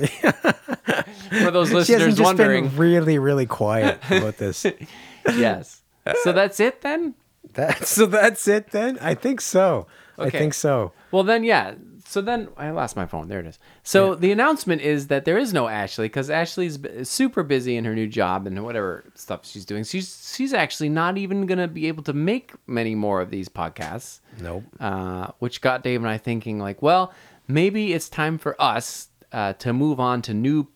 [1.44, 4.64] For those listeners just wondering, been really, really quiet about this.
[5.26, 5.82] yes.
[6.22, 7.14] So that's it then.
[7.54, 8.98] That, so that's it then?
[9.00, 9.86] I think so.
[10.18, 10.92] I think so.
[11.10, 11.74] Well, then, yeah.
[12.12, 13.28] So then I lost my phone.
[13.28, 13.58] There it is.
[13.84, 17.94] So the announcement is that there is no Ashley because Ashley's super busy in her
[17.94, 19.82] new job and whatever stuff she's doing.
[19.82, 24.20] She's she's actually not even gonna be able to make many more of these podcasts.
[24.38, 24.64] Nope.
[24.78, 27.14] Uh, which got Dave and I thinking, like, well,
[27.48, 30.68] maybe it's time for us uh, to move on to new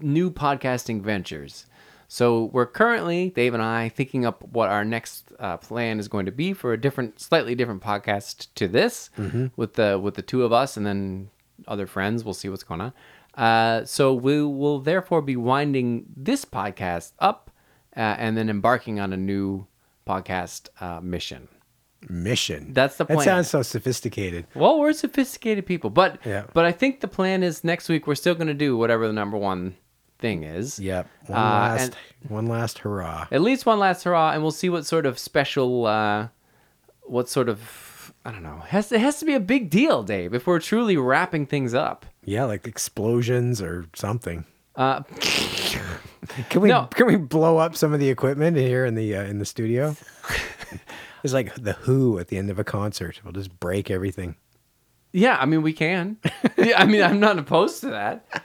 [0.00, 1.66] new podcasting ventures.
[2.12, 6.26] So we're currently, Dave and I, thinking up what our next uh, plan is going
[6.26, 9.10] to be for a different, slightly different podcast to this,
[9.54, 11.30] with the with the two of us and then
[11.68, 12.24] other friends.
[12.24, 12.92] We'll see what's going on.
[13.34, 17.48] Uh, so we will therefore be winding this podcast up
[17.96, 19.68] uh, and then embarking on a new
[20.04, 21.46] podcast uh, mission.
[22.08, 22.72] Mission.
[22.72, 23.18] That's the plan.
[23.18, 24.48] That sounds so sophisticated.
[24.56, 26.46] Well, we're sophisticated people, but Yeah.
[26.54, 29.12] but I think the plan is next week we're still going to do whatever the
[29.12, 29.76] number one
[30.20, 30.78] thing is.
[30.78, 31.08] Yep.
[31.26, 31.96] One Uh, last
[32.28, 33.26] one last hurrah.
[33.32, 36.28] At least one last hurrah, and we'll see what sort of special, uh,
[37.02, 38.62] what sort of I don't know.
[38.68, 42.04] Has it has to be a big deal, Dave, if we're truly wrapping things up.
[42.24, 44.44] Yeah, like explosions or something.
[44.76, 45.02] Uh,
[46.50, 46.86] Can we No.
[46.94, 49.96] can we blow up some of the equipment here in the uh, in the studio?
[51.24, 53.20] it's like the Who at the end of a concert.
[53.24, 54.36] We'll just break everything.
[55.12, 56.18] yeah, I mean we can.
[56.56, 58.44] yeah, I mean I'm not opposed to that.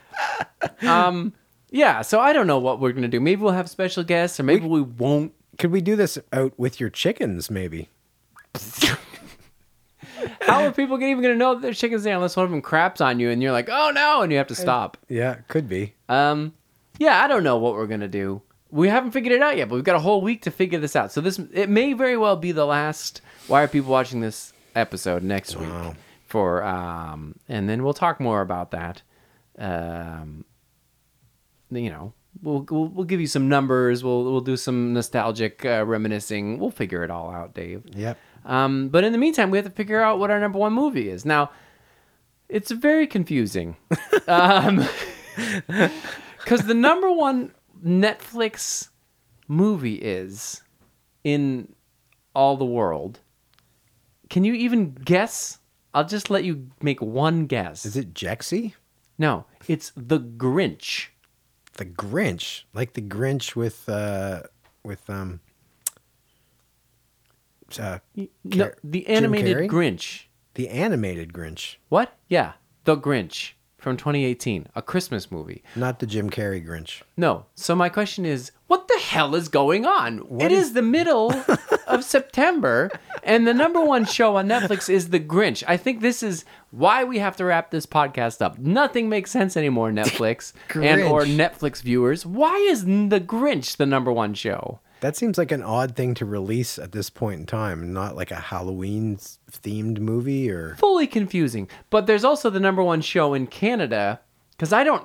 [0.82, 1.32] Um,
[1.70, 2.02] yeah.
[2.02, 3.20] So I don't know what we're gonna do.
[3.20, 5.32] Maybe we'll have special guests, or maybe we won't.
[5.58, 7.50] Could we do this out with your chickens?
[7.50, 7.88] Maybe.
[10.40, 13.00] How are people even gonna know that there's chickens there unless one of them craps
[13.00, 14.96] on you and you're like, oh no, and you have to stop.
[15.08, 15.94] Yeah, could be.
[16.08, 16.54] Um,
[16.98, 18.42] yeah, I don't know what we're gonna do.
[18.70, 20.96] We haven't figured it out yet, but we've got a whole week to figure this
[20.96, 21.12] out.
[21.12, 23.20] So this it may very well be the last.
[23.46, 25.68] Why are people watching this episode next week?
[25.68, 25.94] Wow.
[26.26, 29.02] For um, and then we'll talk more about that.
[29.58, 30.44] Um,
[31.84, 32.12] you know,
[32.42, 34.02] we'll we'll, we'll give you some numbers.
[34.04, 36.58] We'll we'll do some nostalgic uh, reminiscing.
[36.58, 37.84] We'll figure it all out, Dave.
[37.94, 38.18] Yep.
[38.44, 41.08] Um, but in the meantime, we have to figure out what our number one movie
[41.08, 41.24] is.
[41.24, 41.50] Now,
[42.48, 43.76] it's very confusing.
[44.28, 44.86] um,
[45.66, 47.52] because the number one
[47.84, 48.90] Netflix
[49.48, 50.62] movie is
[51.24, 51.74] in
[52.34, 53.20] all the world.
[54.30, 55.58] Can you even guess?
[55.94, 57.86] I'll just let you make one guess.
[57.86, 58.74] Is it Jexi?
[59.18, 61.08] No, it's The Grinch.
[61.76, 64.42] The Grinch, like the Grinch with uh
[64.82, 65.40] with um.
[67.78, 67.98] Uh,
[68.44, 70.26] No, Car- the animated Grinch.
[70.54, 71.76] the animated Grinch.
[71.88, 72.16] What?
[72.28, 72.52] Yeah,
[72.84, 73.52] The Grinch
[73.86, 75.62] from 2018, a Christmas movie.
[75.76, 77.02] Not the Jim Carrey Grinch.
[77.16, 77.46] No.
[77.54, 80.26] So my question is, what the hell is going on?
[80.40, 81.32] It is- is the middle
[81.86, 82.90] of September,
[83.22, 85.62] and the number one show on Netflix is The Grinch.
[85.68, 88.58] I think this is why we have to wrap this podcast up.
[88.58, 92.26] Nothing makes sense anymore, Netflix and or Netflix viewers.
[92.26, 94.80] Why is The Grinch the number one show?
[95.00, 98.30] That seems like an odd thing to release at this point in time, not like
[98.30, 101.68] a Halloween themed movie or Fully confusing.
[101.90, 104.20] But there's also the number one show in Canada
[104.52, 105.04] because I don't.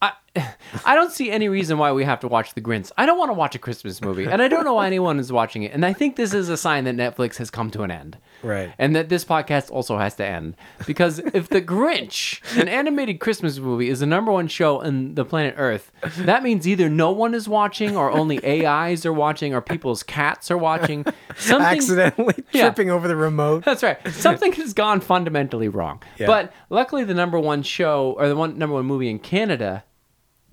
[0.00, 0.12] I,
[0.84, 2.90] I don't see any reason why we have to watch The Grinch.
[2.96, 5.30] I don't want to watch a Christmas movie, and I don't know why anyone is
[5.30, 5.72] watching it.
[5.72, 8.18] And I think this is a sign that Netflix has come to an end.
[8.42, 8.72] Right.
[8.78, 10.56] And that this podcast also has to end.
[10.86, 15.24] Because if The Grinch, an animated Christmas movie, is the number one show on the
[15.24, 19.60] planet Earth, that means either no one is watching, or only AIs are watching, or
[19.60, 21.04] people's cats are watching.
[21.36, 22.62] Something, accidentally Yeah.
[22.64, 23.64] tripping over the remote.
[23.64, 23.98] that's right.
[24.12, 26.02] Something has gone fundamentally wrong.
[26.18, 26.26] Yeah.
[26.26, 29.84] But luckily, the number one show or the one number one movie in Canada,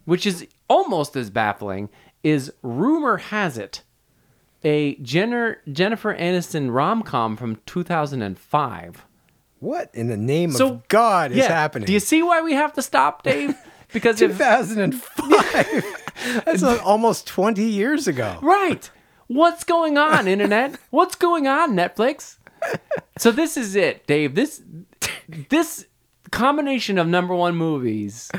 [0.06, 1.90] which is almost as baffling,
[2.24, 3.82] is rumor has it
[4.64, 9.06] a Jenner, Jennifer Aniston rom com from 2005.
[9.60, 11.48] What in the name So, of God is yeah.
[11.50, 11.86] happening?
[11.86, 13.56] Do you see why we have to stop, Dave?
[13.92, 15.84] Because 2005.
[16.46, 18.38] That's like almost 20 years ago.
[18.40, 18.88] Right.
[19.26, 20.78] What's going on, internet?
[20.92, 22.38] What's going on, Netflix?
[23.18, 24.36] So this is it, Dave.
[24.36, 24.62] This
[25.50, 25.88] this
[26.32, 28.30] combination of number one movies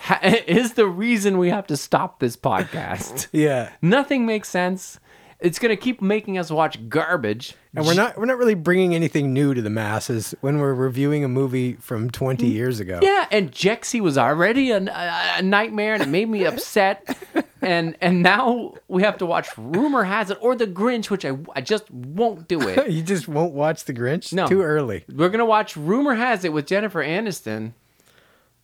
[0.00, 3.28] ha- is the reason we have to stop this podcast.
[3.32, 3.70] Yeah.
[3.80, 5.00] Nothing makes sense.
[5.40, 7.54] It's gonna keep making us watch garbage.
[7.74, 11.24] And we're not we're not really bringing anything new to the masses when we're reviewing
[11.24, 12.52] a movie from 20 mm.
[12.52, 12.98] years ago.
[13.00, 17.16] Yeah, and Jexi was already a, a, nightmare, and it made me upset.
[17.62, 21.38] and and now we have to watch Rumor Has It or The Grinch, which I,
[21.54, 22.90] I just won't do it.
[23.00, 24.32] You just won't watch The Grinch?
[24.32, 24.46] No.
[24.46, 25.04] Too early.
[25.10, 27.72] We're gonna watch Rumor Has It with Jennifer Aniston.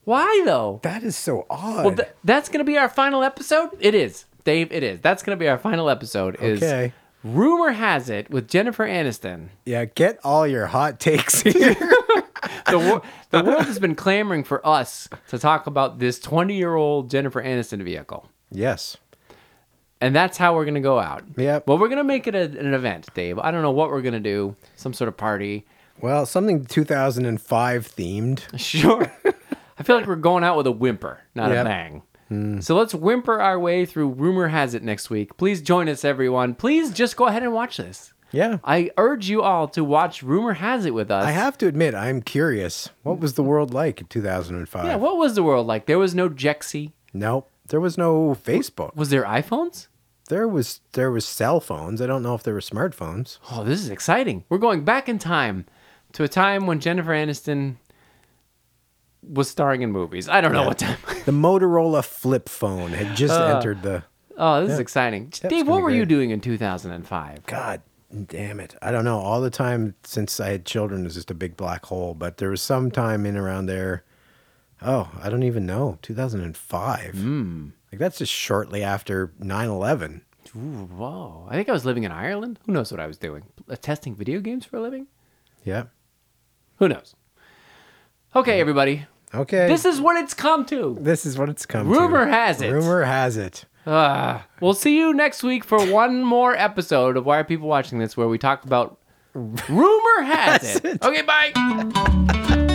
[0.05, 0.79] Why though?
[0.85, 1.85] That is so odd.
[1.85, 3.71] Well, th- that's gonna be our final episode.
[3.81, 4.73] It is, Dave.
[4.73, 5.01] It is.
[5.03, 6.37] That's gonna be our final episode.
[6.41, 6.95] Is Okay.
[7.23, 9.49] Rumor Has It with Jennifer Aniston.
[9.67, 11.77] yeah, get all your hot takes here.
[12.69, 16.75] The, wor- the world has been clamoring for us to talk about this 20 year
[16.75, 18.29] old Jennifer Aniston vehicle.
[18.51, 18.97] yes.
[20.01, 21.25] And that's how we're gonna go out.
[21.37, 21.67] Yep.
[21.67, 23.39] Well, we're gonna make it a, an event, Dave.
[23.39, 24.55] I don't know what we're gonna do.
[24.77, 25.65] Some sort of party.
[26.01, 28.41] Well, something 2005 themed.
[28.61, 29.11] Sure.
[29.79, 31.67] I feel like we're going out with a whimper, not a Yep.
[32.29, 32.61] Bang.
[32.61, 35.37] So let's whimper our way through Rumor Has It next week.
[35.37, 36.55] Please join us, everyone.
[36.55, 38.13] Please just go ahead and watch this.
[38.33, 38.59] Yeah.
[38.65, 41.25] I urge you all to watch Rumor Has It with us.
[41.25, 42.91] I have to admit, I'm curious.
[43.03, 44.85] What was the world like in 2005?
[44.85, 45.87] Yeah, what was the world like?
[45.87, 46.93] There was no Jexi.
[47.13, 47.49] Nope.
[47.69, 48.95] There was no Facebook.
[48.95, 49.89] Was there iPhones?
[50.29, 52.03] There was there was cell phones.
[52.03, 53.39] I don't know if there were smartphones.
[53.51, 54.45] Oh, this is exciting.
[54.49, 55.67] We're going back in time
[56.13, 57.77] to a time when Jennifer Aniston
[59.29, 60.29] was starring in movies.
[60.29, 60.99] I don't know what time.
[61.25, 63.57] The Motorola flip phone had just Uh.
[63.57, 64.05] entered the
[64.39, 65.33] Oh, this is exciting.
[65.49, 66.09] Dave, what were you great.
[66.09, 67.47] doing in 2005?
[67.47, 67.81] God
[68.27, 68.75] damn it.
[68.83, 69.19] I don't know.
[69.19, 72.51] All the time since I had children was just a big black hole, but there
[72.51, 74.05] was some time in around there.
[74.83, 75.99] Oh, I don't even know.
[76.03, 77.15] 2005.
[77.15, 77.69] Hmm.
[77.91, 80.21] Like that's just shortly after 9/11.
[80.55, 81.47] Ooh, whoa.
[81.49, 82.59] I think I was living in Ireland.
[82.67, 83.45] Who knows what I was doing?
[83.71, 85.07] Uh, testing video games for a living?
[85.65, 85.85] Yeah.
[86.77, 87.15] Who knows?
[88.35, 89.07] Okay, everybody.
[89.35, 89.67] Okay.
[89.69, 90.97] This is what it's come to.
[91.01, 91.99] this is what it's come to.
[91.99, 92.71] Rumor has it.
[92.71, 93.65] Rumor has it.
[93.85, 97.99] Uh, we'll see you next week for one more episode of Why Are People Watching
[97.99, 98.99] This, where we talk about
[99.35, 101.03] Rumor Has it.
[101.05, 102.66] Okay, bye.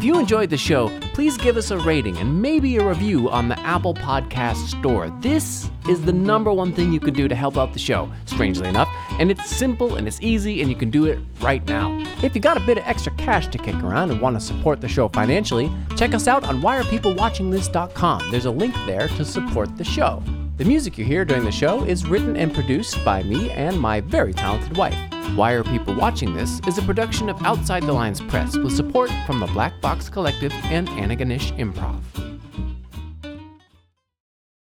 [0.00, 3.50] If you enjoyed the show, please give us a rating and maybe a review on
[3.50, 5.10] the Apple Podcast Store.
[5.20, 8.66] This is the number one thing you can do to help out the show, strangely
[8.66, 8.88] enough,
[9.18, 11.98] and it's simple and it's easy and you can do it right now.
[12.22, 14.80] If you got a bit of extra cash to kick around and want to support
[14.80, 18.30] the show financially, check us out on whyarepeoplewatchingthis.com.
[18.30, 20.22] There's a link there to support the show.
[20.60, 24.02] The music you hear during the show is written and produced by me and my
[24.02, 24.94] very talented wife.
[25.34, 29.10] Why Are People Watching This is a production of Outside the Lines Press with support
[29.26, 32.29] from the Black Box Collective and Anaganish Improv.